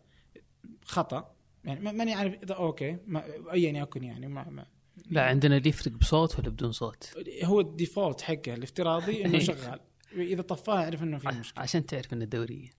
[0.86, 1.36] خطأ.
[1.64, 2.98] يعني ما- ماني عارف اذا okay.
[3.08, 3.24] ما
[3.54, 4.66] ايا يكن يعني ما, ما
[5.10, 7.10] لا عندنا اللي يفرق بصوت ولا بدون صوت؟
[7.44, 9.40] هو ال default حقه الافتراضي إنه إيه.
[9.44, 9.80] شغال.
[10.14, 11.62] إذا طفاه اعرف إنه في مشكلة.
[11.64, 12.70] عشان تعرف ان الدوريه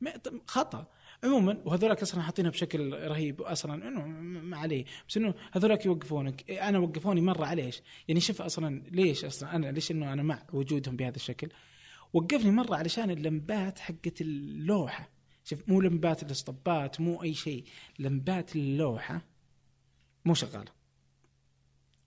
[0.00, 0.86] ما- طب خطأ.
[1.24, 3.88] عموما وهذولاك أصلا حاطينها بشكل رهيب أصلا.
[3.88, 4.06] إنه
[4.40, 4.84] ما عليه.
[5.08, 6.48] بس إنه هذولاك يوقفونك.
[6.48, 10.22] إيه، أنا وقفوني مرة على إيش؟ يعني شوف أصلا ليش أصلا أنا ليش إنه أنا
[10.22, 11.48] مع وجودهم بهذا الشكل؟
[12.12, 15.10] وقفني مرة علشان اللمبات حقت اللوحة.
[15.44, 17.64] شوف مو لمبات الاسطبات مو أي شيء.
[17.98, 19.22] لمبات اللوحة
[20.24, 20.72] مو شغالة.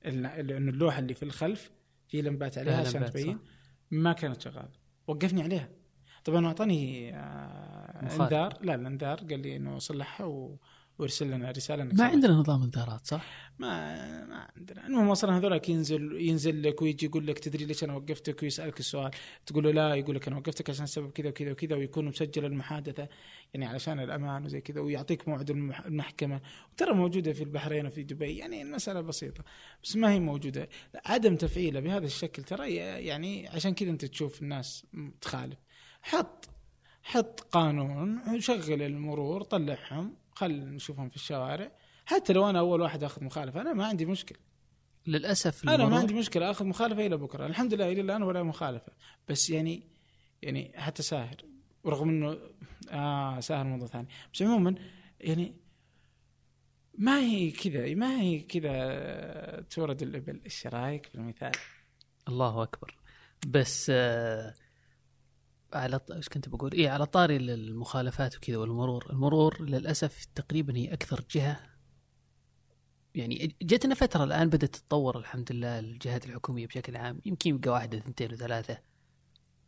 [0.06, 1.72] ال- لأنه اللوحة اللي في الخلف
[2.08, 3.40] في لمبات عليها عشان تبين.
[3.92, 4.70] ما كانت شغالة.
[5.08, 5.70] وقفني عليها.
[6.26, 8.00] طبعا أعطاني آه،.
[8.22, 8.58] إنذار.
[8.62, 10.58] لا الانذار قال لي إنه صلحها و...
[11.00, 12.12] وارسل لنا رسالة إنك ما صلحت.
[12.14, 13.26] عندنا نظام إنذارات صح؟
[13.60, 14.88] ما ما عندنا.
[14.88, 19.12] المهم أصلا هذولك ينزل ينزل لك ويجي يقول لك تدري ليش أنا وقفتك؟ ويسألك السؤال.
[19.46, 23.08] تقول له لا يقول لك أنا وقفتك عشان سبب كذا وكذا وكذا ويكون مسجل المحادثة
[23.54, 26.42] يعني علشان الأمان وزي كذا ويعطيك موعد المح- المحكمة.
[26.74, 29.44] وترى موجودة في البحرين وفي دبي يعني المسألة بسيطة
[29.84, 30.70] بس ما هي موجودة.
[31.06, 34.86] عدم تفعيلها بهذا الشكل ترى يعني عشان كذا أنت تشوف الناس
[35.22, 35.58] تخالف.
[36.02, 36.50] حط
[37.04, 41.72] حط قانون شغل المرور طلعهم خل نشوفهم في الشوارع.
[42.06, 44.38] حتى لو أنا أول واحد أخذ مخالفة أنا ما عندي مشكلة.
[45.08, 47.46] للأسف أنا ما عندي مشكلة أخذ مخالفة إلى بكرة.
[47.46, 48.92] الحمد لله إلى الآن ولا مخالفة.
[49.30, 49.84] بس يعني
[50.42, 51.36] يعني حتى ساهر.
[51.84, 52.38] ورغم إنه
[52.92, 54.76] آه ساهر موضوع ثاني بس عموما
[55.20, 55.56] يعني
[56.98, 60.42] ما هي كذا ما هي كذا تورد الإبل.
[60.46, 61.52] إيش رأيك في المثال؟
[62.28, 62.98] الله أكبر.
[63.48, 64.54] بس آه
[65.74, 71.24] على إيش كنت بقول؟ إيه على طاري المخالفات وكذا والمرور، المرور للأسف تقريبا هي أكثر
[71.32, 71.60] جهة.
[73.16, 77.98] يعني جتنا فترة الآن بدأت تتطور الحمد لله الجهات الحكومية بشكل عام، يمكن يبقى واحدة
[77.98, 78.78] اثنتين وثلاثة.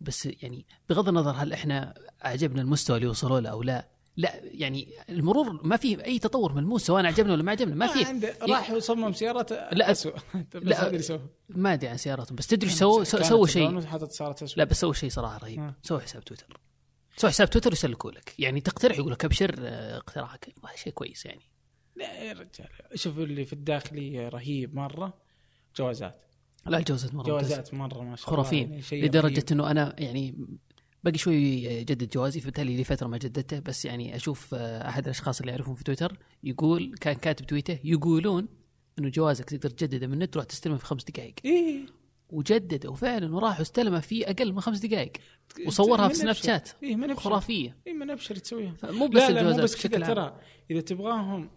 [0.01, 1.93] بس يعني بغض النظر هل إحنا
[2.25, 6.85] أعجبنا المستوى اللي وصلوا له أو لا، لا يعني المرور ما فيه أي تطور ملموس
[6.85, 8.05] سواء عجبنا ولا ما عجبنا ما فيه.
[8.05, 10.13] عنده راح وصمم سيارات لا، اسوء
[10.53, 13.79] لا، سوى ما أدري عن سياراتهم بس تدري سووا سو- سووا شيء.
[14.57, 15.59] لا بس سووا شيء صراحة رهيب.
[15.59, 15.75] آه.
[15.83, 16.59] سووا حساب تويتر.
[17.17, 18.33] سووا حساب تويتر يسلكوا لك.
[18.39, 20.53] يعني تقترح يقول لك أبشر آه، اقتراحك.
[20.75, 21.41] شيء كويس يعني.
[21.95, 25.13] لا يا رجال شوف اللي في الداخلي رهيب مرة
[25.77, 26.25] جوازات.
[26.65, 27.23] لا الجوازات مرة.
[27.25, 29.45] جوازات مرة ما شاء الله خرافيين يعني لدرجة.
[29.51, 30.47] إنه أنا يعني
[31.03, 35.39] باقي شوي اجدد جوازي فبالتالي لي فترة ما جددته بس يعني أشوف آه، أحد الأشخاص
[35.39, 38.47] اللي اعرفهم في تويتر يقول كان كاتب تويته يقولون
[38.99, 41.33] إنه جوازك تقدر تجدده من النت تروح تستلمه في خمس دقائق.
[41.45, 41.85] إيه.
[42.29, 45.11] وجدد وفعلا وراح واستلمه في أقل من خمس دقائق.
[45.67, 46.35] وصورها في سناب.
[46.35, 47.77] شات إيه من خرافية.
[47.87, 48.75] إيه من أبشر تسويها.
[48.83, 50.39] مو بس لا لا مو بس كذا ترى
[50.71, 51.49] إذا تبغاهم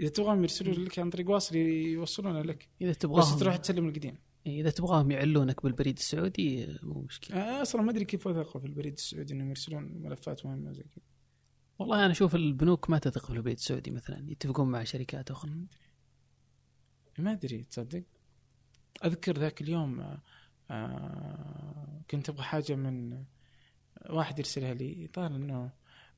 [0.00, 2.68] إذا تبغاهم يرسلوا لك عن طريق واصل يوصلونه لك.
[2.80, 3.38] إذا بس تبغاهم.
[3.38, 4.18] تروح تسلم القديم.
[4.48, 7.36] إذا تبغاهم يعلونك بالبريد السعودي آه، مو مشكلة.
[7.36, 11.04] آه، أصلا ما أدري كيف وثقوا في البريد السعودي إنهم يرسلون ملفات مهمة زي كذا.
[11.78, 15.66] والله أنا أشوف البنوك ما تثق في البريد السعودي مثلا يتفقون مع شركات أخرى.
[17.18, 17.64] ما أدري.
[17.64, 18.02] تصدق؟
[19.04, 20.22] أذكر ذاك اليوم آه،
[20.70, 23.24] آه، كنت أبغى حاجة من
[24.10, 25.70] واحد يرسلها لي ظهر إنه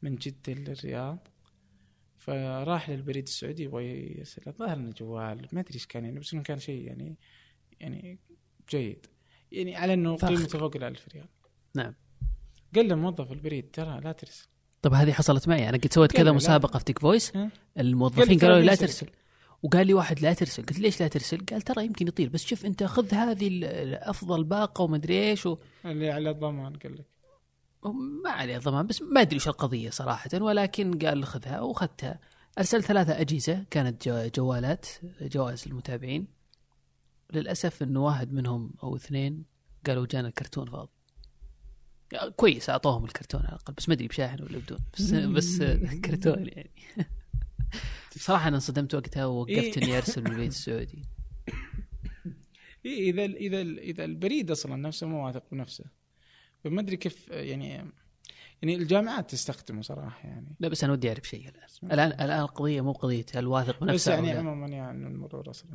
[0.03, 1.29] من جدة للرياض
[2.19, 3.85] فراح للبريد السعودي يبغى
[4.19, 7.19] يرسل الظاهر إنه جوال ما أدري إيش كان يعني بس إنه كان شيء يعني
[7.81, 8.19] يعني
[8.71, 9.07] جيد.
[9.53, 10.17] يعني على إنه.
[10.17, 11.27] قيمته فوق ال 1000 ريال.
[11.75, 11.95] نعم.
[12.75, 14.47] قال له موظف البريد ترى لا ترسل.
[14.83, 15.69] طب هذه حصلت معي.
[15.69, 16.33] أنا قد سويت كذا.
[16.33, 17.33] مسابقة في تيك فويس
[17.79, 19.07] الموظفين قالوا لي لا ترسل.
[19.63, 20.63] وقال لي واحد لا ترسل.
[20.63, 22.29] قلت ليش لا ترسل؟ قال ترى يمكن يطير.
[22.29, 25.57] بس شوف أنت خذ هذه ال- الأفضل باقة ومدري إيش و...
[25.85, 27.07] اللي على الضمان قال لك.
[28.25, 30.31] ما عليه ضمان بس ما أدري إيش القضية صراحة.
[30.35, 32.21] ولكن قال خذها وأخذتها.
[32.59, 34.87] ارسلت ثلاثة أجهزة كانت جو- جوالات
[35.23, 36.40] جوائز للمتابعين.
[37.35, 39.45] للأسف انه واحد منهم أو اثنين
[39.87, 40.91] قالوا جانا الكرتون فاضي.
[42.37, 45.63] كويس أعطوهم الكرتون على الأقل بس ما أدري بشاحن ولا بدون بس بس
[46.05, 46.71] كرتون يعني.
[48.17, 49.79] صراحة أنا انصدمت وقتها ووقفت.
[49.79, 51.03] إني أرسل من البيت السعودي.
[52.87, 55.85] إيه إذا إذا إذا البريد أصلا نفسه مو واثق بنفسه.
[56.65, 57.93] فما أدري كيف يعني
[58.63, 60.57] يعني الجامعات تستخدمه صراحة يعني.
[60.61, 61.93] لا بس أنا ودي أعرف شيء الآن.
[61.93, 65.71] الآن الآن القضية مو قضية هل واثق بس بنفسه يعني يعني عموما يعني المرور أصلا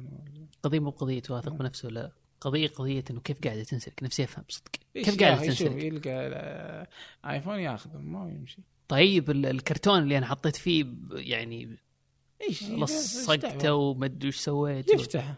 [0.63, 2.11] قضية مو قضية واثق بنفسه ولا؟
[2.41, 4.71] قضية قضية إنه كيف قاعدة تنسلك؟ نفسي أفهم صدق.
[4.93, 6.89] كيف قاعدة تنسلك؟ يلقى
[7.25, 8.61] آيفون ياخذه ما يمشي.
[8.87, 11.77] طيب ال- الكرتون اللي أنا حطيت فيه يعني
[12.41, 15.35] إيش؟ لصقته وما أدري وش سويت و- يفتح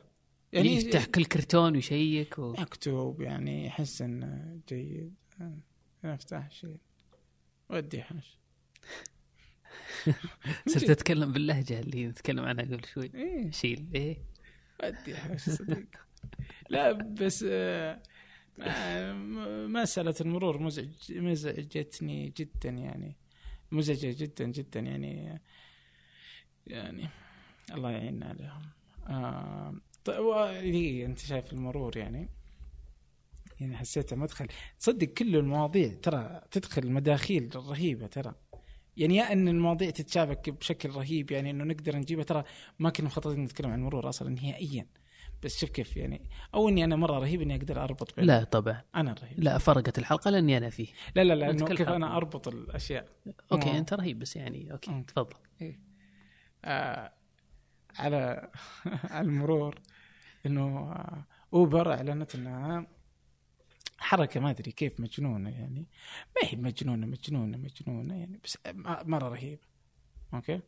[0.53, 2.51] يعني يفتح كل كرتون ويشيك و...
[2.51, 5.13] مكتوب يعني يحس إنه جيد.
[5.41, 5.57] آه،
[6.03, 6.77] أفتح شيء.
[7.69, 8.37] ودي حاش
[10.67, 13.11] صرت أتكلم باللهجة اللي نتكلم عنها قبل شوي.
[13.15, 13.51] إيه.
[13.51, 13.87] شيل.
[13.95, 14.17] إيه.
[14.83, 15.83] ودي حاش صدق.
[16.69, 18.01] لا بس آه،
[19.67, 20.61] مسألة المرور.
[20.61, 23.15] مزعج مزعجتني جدا يعني.
[23.71, 25.41] مزعجة جدا جدا يعني
[26.67, 27.07] يعني
[27.73, 28.61] الله يعيننا عليهم.
[29.07, 30.43] آه طيب و-
[31.05, 32.29] أنت شايف المرور يعني؟
[33.59, 34.47] يعني حسيته مدخل.
[34.79, 38.35] تصدق كل المواضيع ترى تدخل مداخيل رهيبة ترى.
[38.97, 42.43] يعني يا إن المواضيع تتشابك بشكل رهيب يعني إنه نقدر نجيبها ترى
[42.79, 44.87] ما كنا مخططين نتكلم عن المرور أصلا نهائيا.
[45.43, 48.81] بس شوف كيف يعني أو إني أنا مرة رهيب إني أقدر أربط بين لا طبعا.
[48.95, 50.87] أنا الرهيب لا فرقت الحلقة لأني أنا فيه.
[51.15, 51.89] لا لا لا إنه كيف.
[51.89, 53.07] أنا أربط الأشياء.
[53.51, 55.03] okay مو- أنت رهيب بس يعني okay مم.
[55.03, 55.35] تفضل.
[56.65, 57.13] آه
[57.95, 58.51] على
[59.11, 59.75] على المرور
[60.45, 62.87] إنه آه أوبر أعلنت إنها
[63.97, 65.85] حركة ما أدري كيف مجنونة يعني.
[66.35, 69.61] ما هي مجنونة مجنونة مجنونة يعني بس مرة رهيبه
[70.33, 70.61] أوكي؟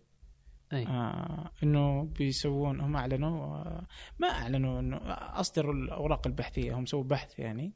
[0.73, 0.87] أي.
[0.87, 3.87] آه إنه بيسوون هم أعلنوا آه
[4.19, 4.97] ما أعلنوا إنه
[5.39, 7.73] أصدروا الأوراق البحثية هم سووا بحث يعني.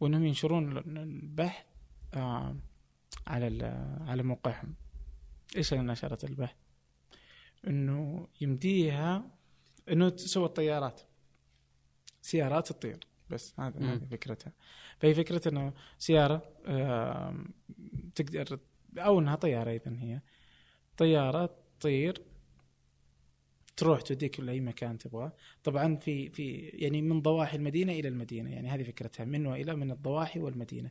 [0.00, 1.66] وإنهم ينشرون ال- البحث
[2.14, 2.56] آه
[3.26, 4.74] على ال- على موقعهم.
[5.56, 6.56] إيش اللي نشرت البحث؟
[7.66, 9.30] إنه يمديها
[9.88, 11.00] إنه تسوي الطيارات
[12.22, 13.92] سيارات تطير بس هذا.
[13.94, 14.52] هذه فكرتها.
[15.02, 17.54] فهي فكرة إنه سيارة آم،
[18.14, 18.58] تقدر
[18.98, 20.20] أو إنها طيارة أيضا هي.
[20.96, 21.50] طيارة
[21.80, 22.22] تطير
[23.76, 25.32] تروح توديك لأي مكان تبغاه.
[25.64, 29.90] طبعا في في يعني من ضواحي المدينة إلى المدينة يعني هذه فكرتها من وإلى من
[29.90, 30.90] الضواحي والمدينة.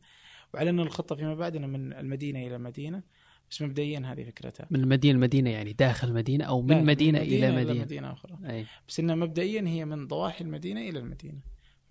[0.53, 3.03] وعلى انه الخطة فيما بعد إنه من المدينة إلى المدينة
[3.51, 4.67] بس مبدئيا هذه فكرتها.
[4.71, 7.85] من مدينه لمدينه يعني داخل المدينة أو من مدينة إلى إلى مدينة.
[7.85, 8.37] مدينة أخرى.
[8.49, 8.65] أي.
[8.87, 11.39] بس انها مبدئيا هي من ضواحي المدينة إلى المدينة.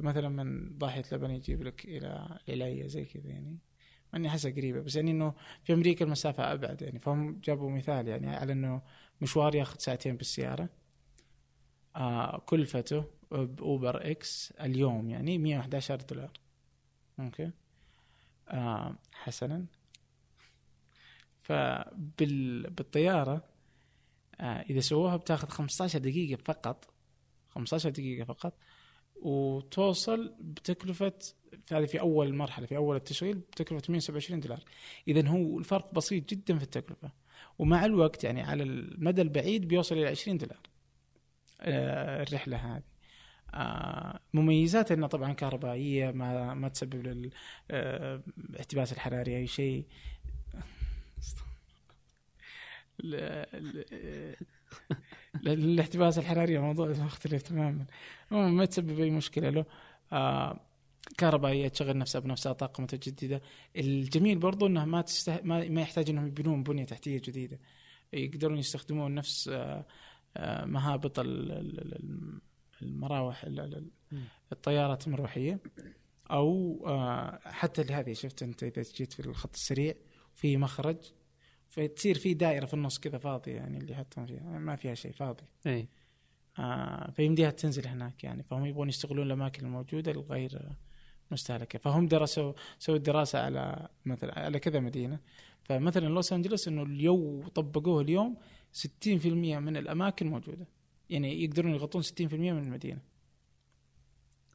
[0.01, 3.59] فمثلا من ضاحية لبن يجيب لك إلى العليا زي كذا يعني.
[4.15, 5.35] إني أحسها قريبة بس يعني إنه
[5.65, 6.99] في أمريكا المسافة أبعد يعني.
[6.99, 8.83] فهم جابوا مثال يعني على إنه
[9.21, 10.69] مشوار ياخذ ساعتين بالسيارة.
[11.97, 16.33] آه كلفته بأوبر إكس اليوم يعني 111 دولار.
[17.21, 17.51] okay؟
[18.49, 19.67] آه حسنا.
[21.43, 23.45] فبال بالطيارة
[24.41, 26.95] آه إذا سووها بتاخذ 15 دقيقة فقط.
[27.49, 28.55] 15 دقيقة فقط.
[29.23, 31.13] وتوصل بتكلفة
[31.73, 34.65] هذه في أول مرحلة في أول التشغيل بتكلفة 127 دولار.
[35.09, 37.11] اذا هو الفرق بسيط جدا في التكلفة.
[37.59, 40.61] ومع الوقت يعني على المدى البعيد بيوصل إلى 20 دولار
[41.61, 42.83] آه، الرحلة هذه.
[43.55, 47.31] آه، مميزات انها طبعا كهربائية ما ما تسبب
[47.71, 49.85] للاحتباس الحراري أي شيء.
[55.37, 57.87] الاحتباس الحراري موضوع مختلف تماما.
[58.31, 59.65] ما تسبب أي مشكلة له.
[60.13, 60.61] آه
[61.19, 63.43] كهربائيه تشغل نفسها بنفسها طاقة متجددة.
[63.77, 65.41] الجميل برضو انها ما تسته...
[65.43, 67.59] ما, ما يحتاج إنهم يبنون بنية تحتية جديدة.
[68.13, 69.87] يقدرون يستخدمون نفس آه
[70.37, 72.41] آه مهابط ال- ال- ال-
[72.83, 73.47] المراوح.
[74.53, 75.59] الطيارات المروحيه
[76.31, 79.95] أو آه حتى لهذه شفت أنت إذا جيت في الخط السريع
[80.35, 80.97] في مخرج
[81.71, 84.59] فتصير في دائرة في النص كذا فاضية يعني اللي يحطون فيها.
[84.59, 85.43] ما فيها شيء فاضي.
[85.67, 85.89] إي.
[86.59, 88.43] آه فيمديها تنزل هناك يعني.
[88.43, 90.69] فهم يبغون يستغلون الأماكن الموجودة لغير
[91.31, 91.79] مستهلكة.
[91.79, 95.19] فهم درسوا سووا دراسه على مثلا على كذا مدينة.
[95.63, 98.37] فمثلا لوس أنجلوس إنه اليوم طبقوه اليوم
[98.73, 99.27] 60%
[99.59, 100.67] من الأماكن موجودة.
[101.11, 103.01] يعني يقدرون يغطون 60% من المدينة.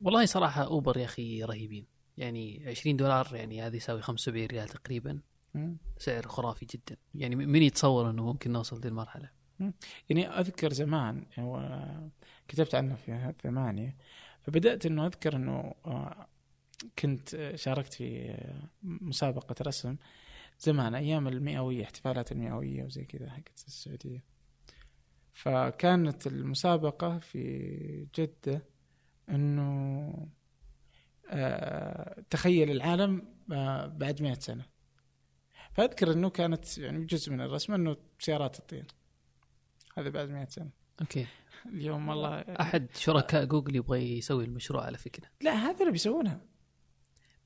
[0.01, 1.85] والله صراحة أوبر يا أخي رهيبين.
[2.17, 5.19] يعني 20 دولار يعني هذه يساوي 75 ريال تقريبا.
[5.97, 6.97] سعر خرافي جدا.
[7.15, 9.29] يعني من يتصور إنه ممكن نوصل ذي المرحلة؟
[10.09, 11.79] يعني أذكر زمان هو
[12.47, 13.97] كتبت عنه في ثمانية
[14.41, 16.27] فبدأت إنه أذكر إنه آه،
[16.99, 19.95] كنت آه، شاركت في آه، مسابقة رسم
[20.59, 24.23] زمان أيام المئوية احتفالات المئوية وزي كذا حقت السعودية.
[25.33, 28.65] فكانت المسابقة في جدة
[29.29, 30.27] إنه
[32.29, 33.23] تخيل العالم
[33.97, 34.65] بعد مئة سنة.
[35.75, 38.85] فأذكر إنه كانت يعني جزء من الرسم إنه سيارات تطير
[39.97, 40.69] هذا بعد مئة سنة.
[41.01, 41.25] okay.
[41.65, 45.27] اليوم والله أحد شركاء جوجل يبغى يسوي المشروع على فكرة.
[45.41, 46.41] لا هذا اللي بيسوونها.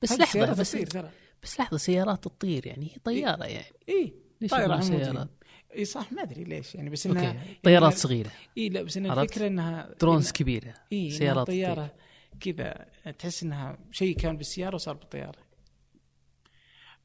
[0.02, 1.10] بس لحظة بس تطير ترى.
[1.42, 3.74] بس لحظة سيارات تطير يعني هي طيارة يعني.
[3.88, 4.50] اي ليش.
[4.50, 5.28] سيارات
[5.76, 8.30] اي صح ما أدري ليش يعني بس إنها okay طيارات إنها- صغيرة.
[8.58, 11.94] اي لا بس عرفت؟ الفكرة انها drones كبيرة اي سيارات سيارات طيارة
[12.40, 12.86] كذا
[13.18, 15.38] تحس إنها شيء كان بالسيارة وصار بالطيارة.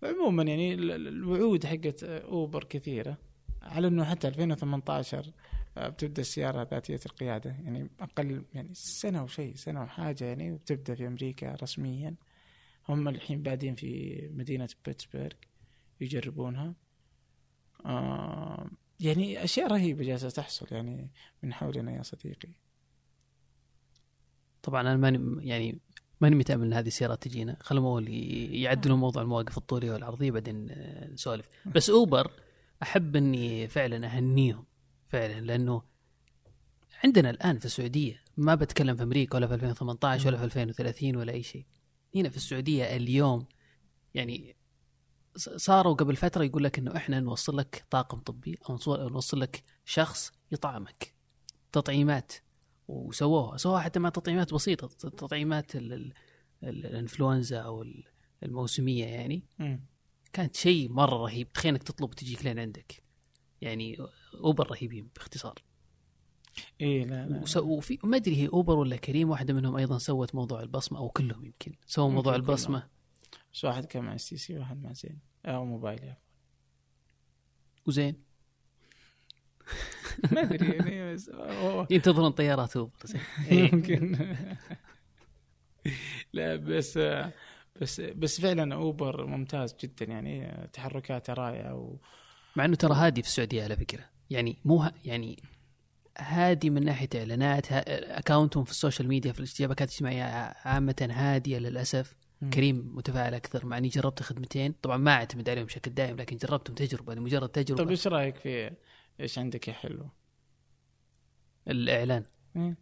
[0.03, 3.17] عموما يعني ال- ال- الوعود حقت أوبر كثيرة.
[3.61, 5.31] على إنه حتى 2018
[5.77, 7.49] آه، بتبدأ السيارة ذاتية القيادة.
[7.49, 12.15] يعني أقل يعني سنة وشيء سنة وحاجه يعني وبتبدا في أمريكا رسميا.
[12.89, 15.29] هم الحين بادين في مدينة بيتسبرغ
[16.01, 16.73] يجربونها.
[17.85, 18.69] آه
[18.99, 21.09] يعني أشياء رهيبة جالسة تحصل يعني
[21.43, 22.49] من حولنا يا صديقي.
[24.63, 25.79] طبعا أنا ماني يعني
[26.21, 27.57] ماني متأمل إن هذه السيارات تجينا.
[27.61, 28.09] خلوا اول
[28.53, 31.49] يعدلوا موضوع المواقف الطولية والعرضية بعدين آه، نسولف.
[31.65, 32.31] بس أوبر
[32.83, 34.65] أحب إني فعلا أهنيهم
[35.07, 35.81] فعلا لأنه
[37.03, 41.33] عندنا الآن في السعودية ما بتكلم في أمريكا ولا في 2018 ولا في 2030 ولا
[41.33, 41.65] أي شيء.
[42.15, 43.45] هنا في السعودية اليوم
[44.13, 44.55] يعني
[45.37, 50.31] صاروا قبل فترة يقول لك إنه إحنا نوصل لك طاقم طبي أو نوصل لك شخص
[50.51, 51.13] يطعمك.
[51.71, 52.33] تطعيمات.
[52.87, 53.57] وسووها.
[53.57, 56.13] سووها حتى مع تطعيمات بسيطة تطعيمات ال- ال-
[56.63, 58.03] ال- الإنفلونزا أو ال-
[58.43, 59.43] الموسمية يعني.
[59.59, 59.85] مم.
[60.33, 61.51] كانت شيء مرة رهيب.
[61.53, 63.03] تخيل إنك تطلب وتجيك لين عندك.
[63.61, 63.97] يعني
[64.43, 65.55] أوبر رهيبين باختصار.
[66.81, 67.41] إيه لا لا.
[67.41, 69.29] وس- وفي ما أدري هي أوبر ولا كريم.
[69.29, 72.35] واحدة منهم أيضا سوت موضوع البصمة أو كلهم يمكن سووا موضوع.
[72.35, 72.89] البصمة.
[73.53, 75.19] بس واحد كان مع اس تي سي واحد مع زين.
[75.45, 76.21] أو موبايل يعني.
[77.87, 78.23] وزين؟
[80.31, 81.31] ما أدري يعني بس
[81.89, 82.93] ينتظرون طيارات اوبر
[83.51, 83.73] إيه.
[83.73, 84.17] يمكن.
[86.33, 86.97] لا بس
[87.81, 91.95] بس بس فعلا أوبر ممتاز جدا يعني تحركاته رائعة و...
[92.55, 94.03] مع إنه ترى هادي في السعودية على فكرة.
[94.29, 94.91] يعني مو ه...
[95.05, 95.43] يعني
[96.17, 100.23] هادي من ناحية إعلانات ها- account هم في ال social media في الاشتباكات الاجتماعية
[100.65, 102.15] عامة هادية للأسف.
[102.41, 102.49] مم.
[102.49, 104.75] كريم متفاعل أكثر مع إني جربت خدمتين.
[104.81, 107.77] طبعا ما أعتمد عليهم بشكل دائم لكن جربتهم تجربة لمجرد تجربة.
[107.83, 108.71] طيب إيش رأيك في
[109.19, 110.09] إيش عندك يا حلو؟
[111.67, 112.23] الإعلان
[112.55, 112.77] إيه.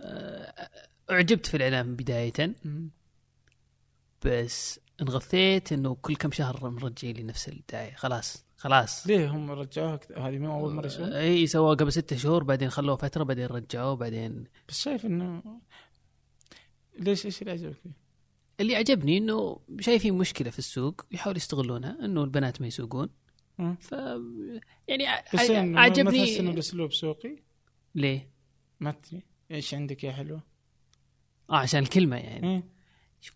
[0.00, 0.70] آه،
[1.10, 2.90] أعجبت في الإعلان بداية مم.
[4.24, 10.00] بس انغثيت إنه كل كم شهر مرجعين لي نفس الدعاية خلاص خلاص ليه هم رجعوها
[10.16, 13.96] هذه مو أول مرة يسوون إي سووها قبل ستة شهور بعدين خلوه فترة بعدين رجعوه
[13.96, 15.42] بعدين بس شايف إنه
[16.98, 17.90] ليش إيش اللي عجبك فيه؟
[18.60, 23.12] اللي عجبني إنه شايفين مشكلة في السوق يحاولوا يستغلونها إنه البنات ما يسوقون مم.
[23.80, 23.92] ف
[24.88, 27.36] يعني ع- بس إنه ما تحس إنه عجبني الاسلوب سوقي؟
[27.94, 28.28] ليه؟
[28.80, 30.40] ما تدري إيش عندك يا حلو؟
[31.50, 32.64] آه عشان الكلمة يعني إيه.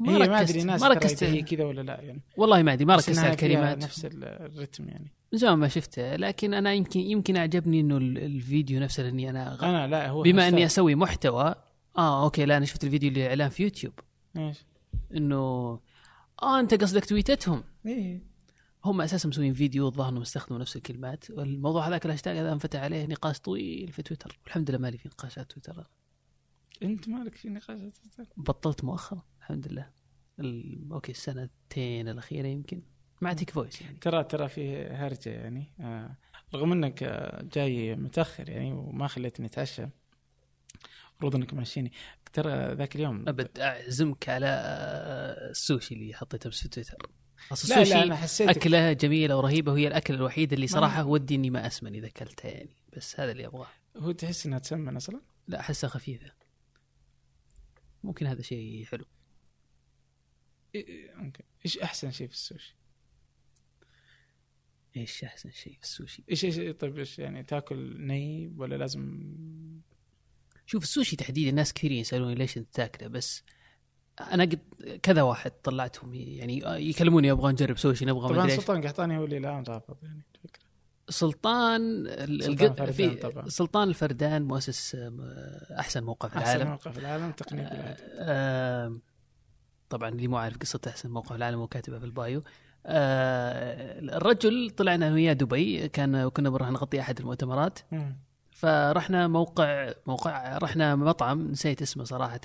[0.00, 2.72] ما هي ما ركزت أدري ناس ما ركزت هي كذا ولا لا يعني والله ما
[2.72, 6.72] أدري ما ركزت على الكلمات نفس ال- الرتم يعني من زمان ما شفته لكن أنا
[6.72, 9.64] يمكن يمكن اعجبني إنه ال- الفيديو نفسه لأني أنا غ...
[9.64, 10.48] أنا لا هو بما.
[10.48, 11.54] إني أسوي محتوى
[11.98, 13.92] آه okay لا أنا شفت الفيديو اللي إعلان في يوتيوب
[14.36, 14.64] إيش؟
[15.16, 15.36] انه
[16.42, 18.22] آه أنت قصدك tweet تهم إيه
[18.86, 21.30] هم أساسا مسوين فيديو الظاهر انهم استخدموا نفس الكلمات.
[21.30, 24.38] والموضوع هذاك الهاشتاج هذا أنفتح عليه نقاش طويل في تويتر.
[24.44, 25.90] والحمد لله مالي في نقاشات تويتر.
[26.82, 29.90] أنت مالك في نقاشات تويتر؟ بطلت مؤخرا الحمد لله.
[30.40, 30.88] ال...
[30.92, 32.82] أوكي السنتين الأخيرة يمكن.
[33.20, 33.96] مع تيك فويس يعني.
[33.98, 35.74] ترى ترى في هرجة يعني.
[35.80, 36.16] آه
[36.54, 39.88] رغم إنك آه جاي متأخر يعني وما خليتني أتعشى.
[41.10, 41.92] المفروض إنك ماشيني.
[42.32, 46.96] ترى ذاك اليوم أبد أعزمك على آه، السوشي اللي حطيته بس في تويتر.
[47.52, 48.56] أصل لا لا السوشي أنا حسيتك.
[48.56, 52.76] أكلة جميلة ورهيبة وهي الاكله الوحيده اللي صراحة ودي إني ما أسمن إذا اكلتها يعني
[52.96, 53.68] بس هذا اللي أبغاه.
[53.96, 56.32] هو تحس إنها تسمن أصلا؟ لا أحسها خفيفة.
[58.04, 59.04] ممكن هذا شيء حلو.
[59.04, 59.08] إيه-
[60.74, 61.42] إيه، أوكي.
[61.64, 62.76] إيش أحسن شيء في السوشي؟
[64.96, 69.22] إيش أحسن شيء في السوشي؟ إيش إيش طيب إيش يعني تاكل ني ولا لازم؟
[70.66, 73.42] شوف السوشي تحديدا ناس كثير يسألوني ليش أنت تاكله بس
[74.20, 74.58] أنا قد
[75.02, 78.48] كذا واحد طلعتهم يعني يكلموني أبغى نجرب سوشي نبغى طبعا.
[78.48, 80.66] سلطان قحطاني هو اللي الان رافض يعني الفكرة
[81.08, 82.06] سلطان
[82.40, 83.48] سلطان في طبعاً.
[83.48, 84.96] سلطان الفردان مؤسس
[85.78, 89.00] أحسن موقع في أحسن العالم موقع في العالم تقنية آم،
[89.90, 92.42] طبعا اللي مو عارف قصة أحسن موقع في العالم وكاتبها في البايو
[92.86, 97.78] آه، الرجل طلعنا أنا وياه دبي كان كنا بنروح نغطي أحد المؤتمرات.
[98.56, 102.40] فرحنا موقع موقع رحنا مطعم نسيت اسمه صراحة.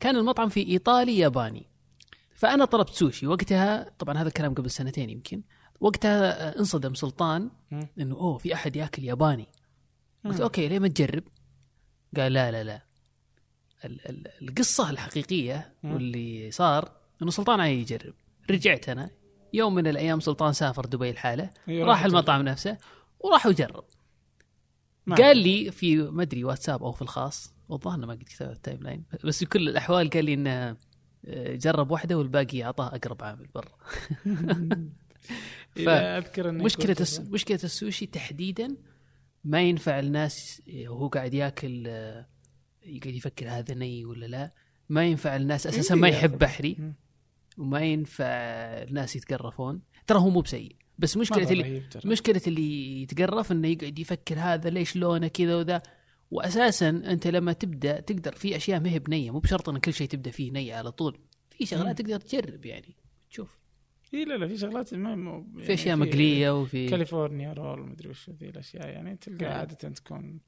[0.00, 1.66] كان المطعم في إيطالي ياباني.
[2.34, 3.26] فأنا طلبت سوشي.
[3.26, 5.42] وقتها طبعا هذا الكلام قبل سنتين يمكن.
[5.80, 7.50] وقتها انصدم سلطان.
[7.72, 9.48] إنه أوه في أحد ياكل ياباني.
[10.24, 10.40] قلت.
[10.40, 11.22] أوكي ليه ما تجرب؟
[12.16, 12.82] قال لا لا لا.
[13.84, 15.72] ال- ال- القصة الحقيقية.
[15.84, 16.92] واللي صار
[17.22, 18.14] إنه سلطان عايز يجرب.
[18.50, 19.10] رجعت أنا.
[19.52, 21.50] يوم من الأيام سلطان سافر دبي لحاله.
[21.68, 22.78] أيوة، راح المطعم نفسه
[23.20, 23.84] وراح وجرب.
[25.08, 29.04] قال لي في ما أدري واتساب أو في الخاص والظاهر ما قد كتبت ال timeline
[29.24, 30.76] بس في كل الأحوال قال لي إنه
[31.26, 33.72] آه، جرب واحدة والباقي أعطاه أقرب عامل برا.
[36.18, 37.20] أذكر مشكلة الس...
[37.20, 38.76] مشكلة السوشي تحديدا
[39.44, 42.26] ما ينفع الناس وهو قاعد ياكل آه،
[42.84, 44.52] يقعد يفكر هذا ني ولا لا.
[44.88, 46.38] ما ينفع الناس أساسا إيه ما يحب.
[46.38, 46.92] بحري.
[47.58, 48.24] وما ينفع
[48.82, 49.80] الناس يتقرفون.
[50.06, 50.76] ترى هو مو بسيء.
[50.98, 51.82] بس مشكله اللي.
[52.04, 55.82] مشكله اللي يتقرف إنه يقعد يفكر هذا ليش لونه كذا وذا
[56.30, 60.08] واساسا أنت لما تبدأ تقدر في أشياء ما هي بنية مو بشرط إن كل شيء
[60.08, 61.18] تبدأ فيه ني على طول
[61.50, 62.96] في شغلات تقدر تجرب يعني
[63.30, 63.58] تشوف
[64.14, 68.08] إي لا لا في شغلات ما مو يعني في اشياء مقلية وفي كاليفورنيا رول مدري
[68.08, 69.58] وش ذي الأشياء يعني تلقى نعم.
[69.58, 70.40] عادة تكون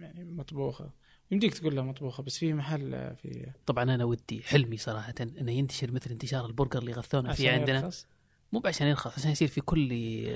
[0.00, 0.90] يعني مطبوخة
[1.30, 5.92] يمديك تقول لها مطبوخة بس في محل في طبعا أنا ودي حلمي صراحة إنه ينتشر
[5.92, 8.06] مثل انتشار البرجر اللي غثونا فيه عندنا يرخص.
[8.54, 9.88] مو عشان يرخص عشان يصير في كل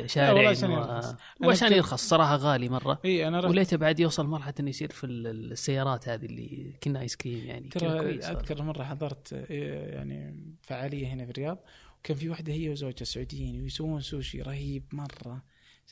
[0.06, 0.70] شارع عشان.
[0.70, 1.14] يرخص.
[1.40, 3.00] وعشان يرخص صراحة غالي مرة.
[3.04, 7.16] إي أنا وليته بعد يوصل مرحلة إنه يصير في ال- السيارات هذه اللي كنا ice
[7.16, 11.58] cream يعني ترى أذكر مرة حضرت يعني فعالية هنا في الرياض
[12.00, 15.42] وكان في واحدة هي وزوجها سعوديين ويسوون سوشي رهيب مرة.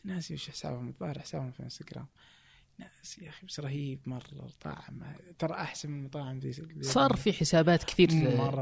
[0.04, 2.06] ناسي وش حسابهم الظاهر حسابهم في إنستغرام.
[2.78, 5.02] ناس يا أخي بس رهيب مرة طعم
[5.38, 8.08] ترى أحسن من المطاعم ذي- صار في حسابات كثير.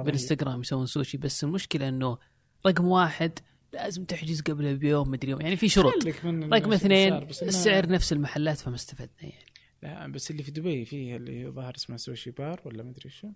[0.03, 2.19] بالإنستغرام يسوون سوشي بس المشكلة إنه
[2.67, 3.39] رقم واحد
[3.75, 5.41] لازم تحجز قبله بيوم مدري يوم.
[5.41, 6.07] يعني في شروط.
[6.27, 7.13] رقم اثنين
[7.43, 9.45] السعر نفس المحلات فما استفدنا يعني.
[9.83, 13.29] لا بس اللي في دبي فيه اللي ظهر اسمه سوشي بار ولا مدري شو.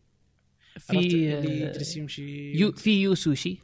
[0.78, 3.58] في اللي يجلس يمشي يو في يو سوشي.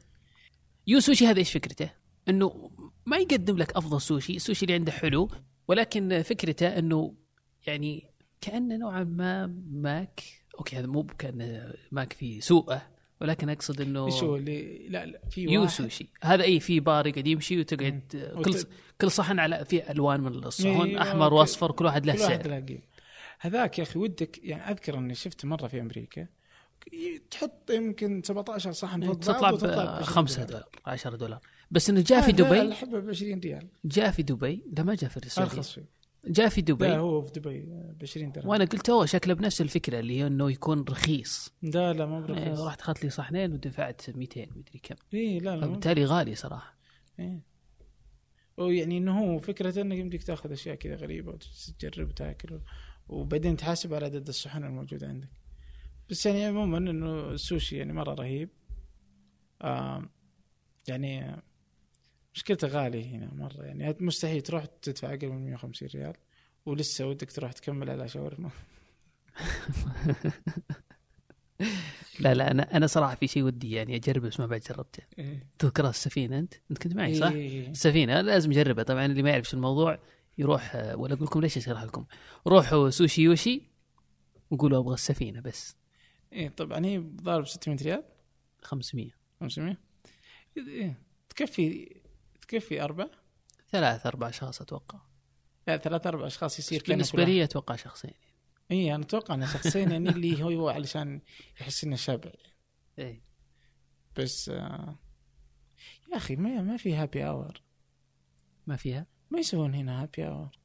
[0.86, 1.90] Yo Sushi هذا إيش فكرته؟
[2.28, 2.70] إنه
[3.06, 5.30] ما يقدم لك أفضل سوشي، السوشي اللي عنده حلو
[5.68, 7.14] ولكن فكرته إنه
[7.66, 8.10] يعني
[8.40, 10.20] كأنه نوعا ما Mac.
[10.58, 12.93] أوكي هذا مو كان Mac في سوقه.
[13.20, 17.06] ولكن أقصد إنه إيش هو اللي لا لا في Yo Sushi هذا اي في بار
[17.06, 18.00] يقعد يمشي وتقعد.
[18.44, 18.68] كل وت-
[19.00, 21.34] كل صحن على في ألوان من الصحون إيه، أحمر.
[21.34, 22.64] واصفر كل واحد له سعر.
[23.40, 26.26] هذاك يا أخي ودك يعني أذكر إني شفت مرة في أمريكا
[27.30, 30.46] تحط يمكن 17 صحن فوق تطلع ب وتطلع ب 20 5 ريال.
[30.50, 31.40] دولار 10 دولار
[31.70, 35.10] بس إنه جاء في دبي الحبة ب 20 ريال جاء في دبي لا ما جاء
[35.10, 35.84] في السعوديه أرخص شيء
[36.26, 38.48] جاء في لا دبي هو في دبي ب 20 درهم.
[38.48, 41.54] وأنا قلت أوه شكله بنفس الفكرة اللي هي إنه يكون رخيص.
[41.62, 42.60] لا لا مو إيه، برخيص.
[42.60, 44.94] رحت اخذت لي صحنين ودفعت 200 مدري كم.
[45.14, 46.78] اي لا لا فبالتالي غالي صراحة.
[47.18, 47.42] إيه.
[48.56, 52.60] ويعني إنه هو فكرة إنك يمديك تأخذ أشياء كذا غريبة وتجرب وتأكل
[53.08, 55.30] وبعدين تحاسب على عدد الصحن الموجوده عندك.
[56.10, 58.48] بس يعني عموما إنه السوشي يعني مرة رهيب.
[59.62, 60.10] آم
[60.88, 61.42] يعني آه،
[62.34, 66.14] مشكلته غالي هنا مرة يعني مستحيل تروح تدفع أقل من 150 ريال
[66.66, 68.50] ولسه ودك تروح تكمل على شاورما
[72.20, 75.46] لا لا أنا أنا صراحة في شيء ودي يعني اجرب بس ما بعد جربته إيه.
[75.58, 77.70] تذكر السفينة أنت؟ أنت كنت معي صح؟ إيه.
[77.70, 79.98] السفينة لازم أجربها طبعا اللي ما يعرف شو الموضوع
[80.38, 82.04] يروح آه، ولا أقول لكم ليش أشرح لكم
[82.46, 83.62] روحوا سوشي يوشي
[84.50, 85.76] وقولوا أبغى السفينة بس
[86.32, 88.04] إيه طبعا هي ضارب 600 ريال
[88.62, 89.76] 500 500
[90.56, 90.98] إيه.
[91.28, 91.96] تكفي
[92.44, 93.06] تكفي أربع
[93.70, 94.98] ثلاث أربع أشخاص أتوقع.
[95.68, 96.82] لا ثلاث أربع أشخاص يصير
[97.22, 98.14] واحد- لي أتوقع شخصين.
[98.70, 101.20] إي أنا أتوقع انه شخصين يعني اللي هو علشان
[101.60, 102.30] يحس إنه شبع.
[102.98, 103.22] إيه
[104.16, 104.98] بس آه
[106.12, 107.62] يا أخي ما ما في happy hour
[108.66, 110.58] ما فيها؟ ما يسوون هنا happy hour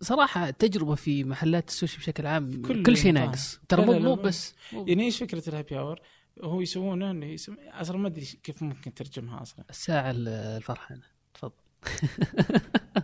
[0.00, 3.12] صراحة التجربه في محلات السوشي بشكل عام كل كل, شيء.
[3.12, 3.60] ناقص.
[3.68, 4.14] ترى مو.
[4.14, 6.00] بس مو يعني إيش فكرة ال happy hour؟
[6.40, 7.56] هو يسوونه إنه يسم...
[7.60, 9.64] أصلا ما أدري كيف ممكن ترجمها أصلا.
[9.70, 11.02] الساعة ال- الفرحانة.
[11.34, 11.52] تفضل.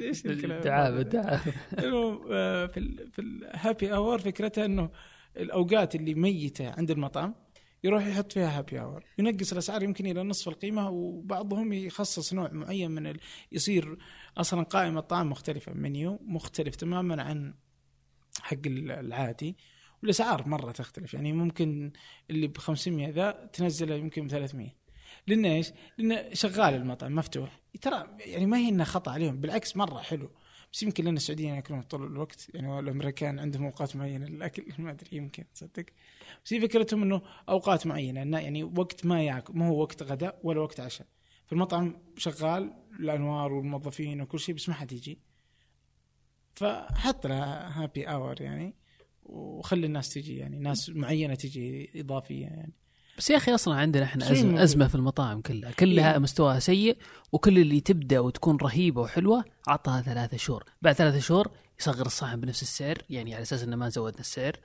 [0.00, 1.52] إيش الكلام الدعابة؟ الدعابة.
[1.78, 4.90] المهم آه، في ال في ال happy hour فكرتها إنه
[5.36, 7.34] الأوقات اللي ميتة عند المطعم
[7.84, 12.90] يروح يحط فيها happy hour ينقص الأسعار يمكن إلى نصف القيمة وبعضهم يخصص نوع معين
[12.90, 13.20] من ال...
[13.52, 13.98] يصير
[14.36, 17.54] أصلا قائمة طعام مختلفة منيو مختلف تماما عن
[18.40, 19.56] حق ال- العادي.
[20.02, 21.14] والاسعار مرة تختلف.
[21.14, 21.92] يعني ممكن
[22.30, 24.78] اللي ب 500 ذا تنزله يمكن ب 300
[25.26, 27.60] لأن إيش؟ لأن شغال المطعم مفتوح.
[27.80, 29.40] ترى يعني ما هي انها خطأ عليهم.
[29.40, 30.30] بالعكس مرة حلو.
[30.72, 32.50] بس يمكن لأن السعوديين يأكلون طول الوقت.
[32.54, 34.64] يعني الامريكان عندهم أوقات معينة للأكل.
[34.82, 35.84] ما أدري يمكن تصدق.
[36.44, 38.22] بس هي فكرتهم إنه أوقات معينة.
[38.22, 41.06] إنه يعني وقت ما ياكل ما هو وقت غداء ولا وقت عشاء.
[41.46, 45.18] فالمطعم شغال الأنوار والموظفين وكل شيء بس ما حد يجي.
[46.54, 48.74] فحط لها happy hour يعني.
[49.28, 52.72] وخلي الناس تجي يعني ناس معينة تجي إضافية يعني.
[53.18, 54.62] بس يا أخي أصلا عندنا إحنا ازمه.
[54.62, 55.72] أزمة في المطاعم كلها.
[55.72, 56.18] كلها إيه.
[56.18, 56.96] مستواها سيء
[57.32, 60.64] وكل اللي تبدأ وتكون رهيبة وحلوة عطها ثلاثة شهور.
[60.82, 61.50] بعد ثلاثة شهور
[61.80, 64.56] يصغر الصحن بنفس السعر يعني على أساس إنه ما زودنا السعر.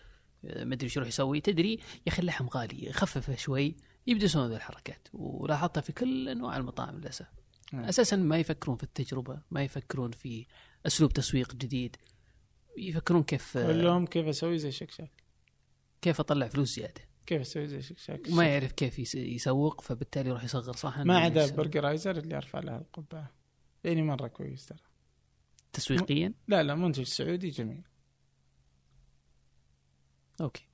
[0.45, 1.41] آه، ما أدري إيش يروح يسوي.
[1.41, 3.75] تدري يا أخي اللحم غالي خففه شوي
[4.07, 5.07] يبدأ يسوون ذي الحركات.
[5.13, 7.25] ولاحظتها في كل أنواع المطاعم للأسف.
[7.73, 7.83] نعم.
[7.83, 10.45] أساسا ما يفكرون في التجربة ما يفكرون في
[10.85, 11.95] أسلوب تسويق جديد.
[12.77, 15.11] يفكرون كيف آه، كلهم كيف أسوي زي شكشاك.
[16.01, 17.01] كيف أطلع فلوس زيادة.
[17.25, 21.55] كيف أسوي زي شكشاك؟ وما يعرف كيف يس- يسوق فبالتالي يروح يصغر صحن ما عدا.
[21.55, 23.31] Burgerizzr اللي ارفع لها القبعه
[23.83, 24.79] يعني مرة كويس ترى.
[25.73, 27.81] تسويقيا؟ لا لا منتج سعودي جميل.
[30.41, 30.67] أوكي.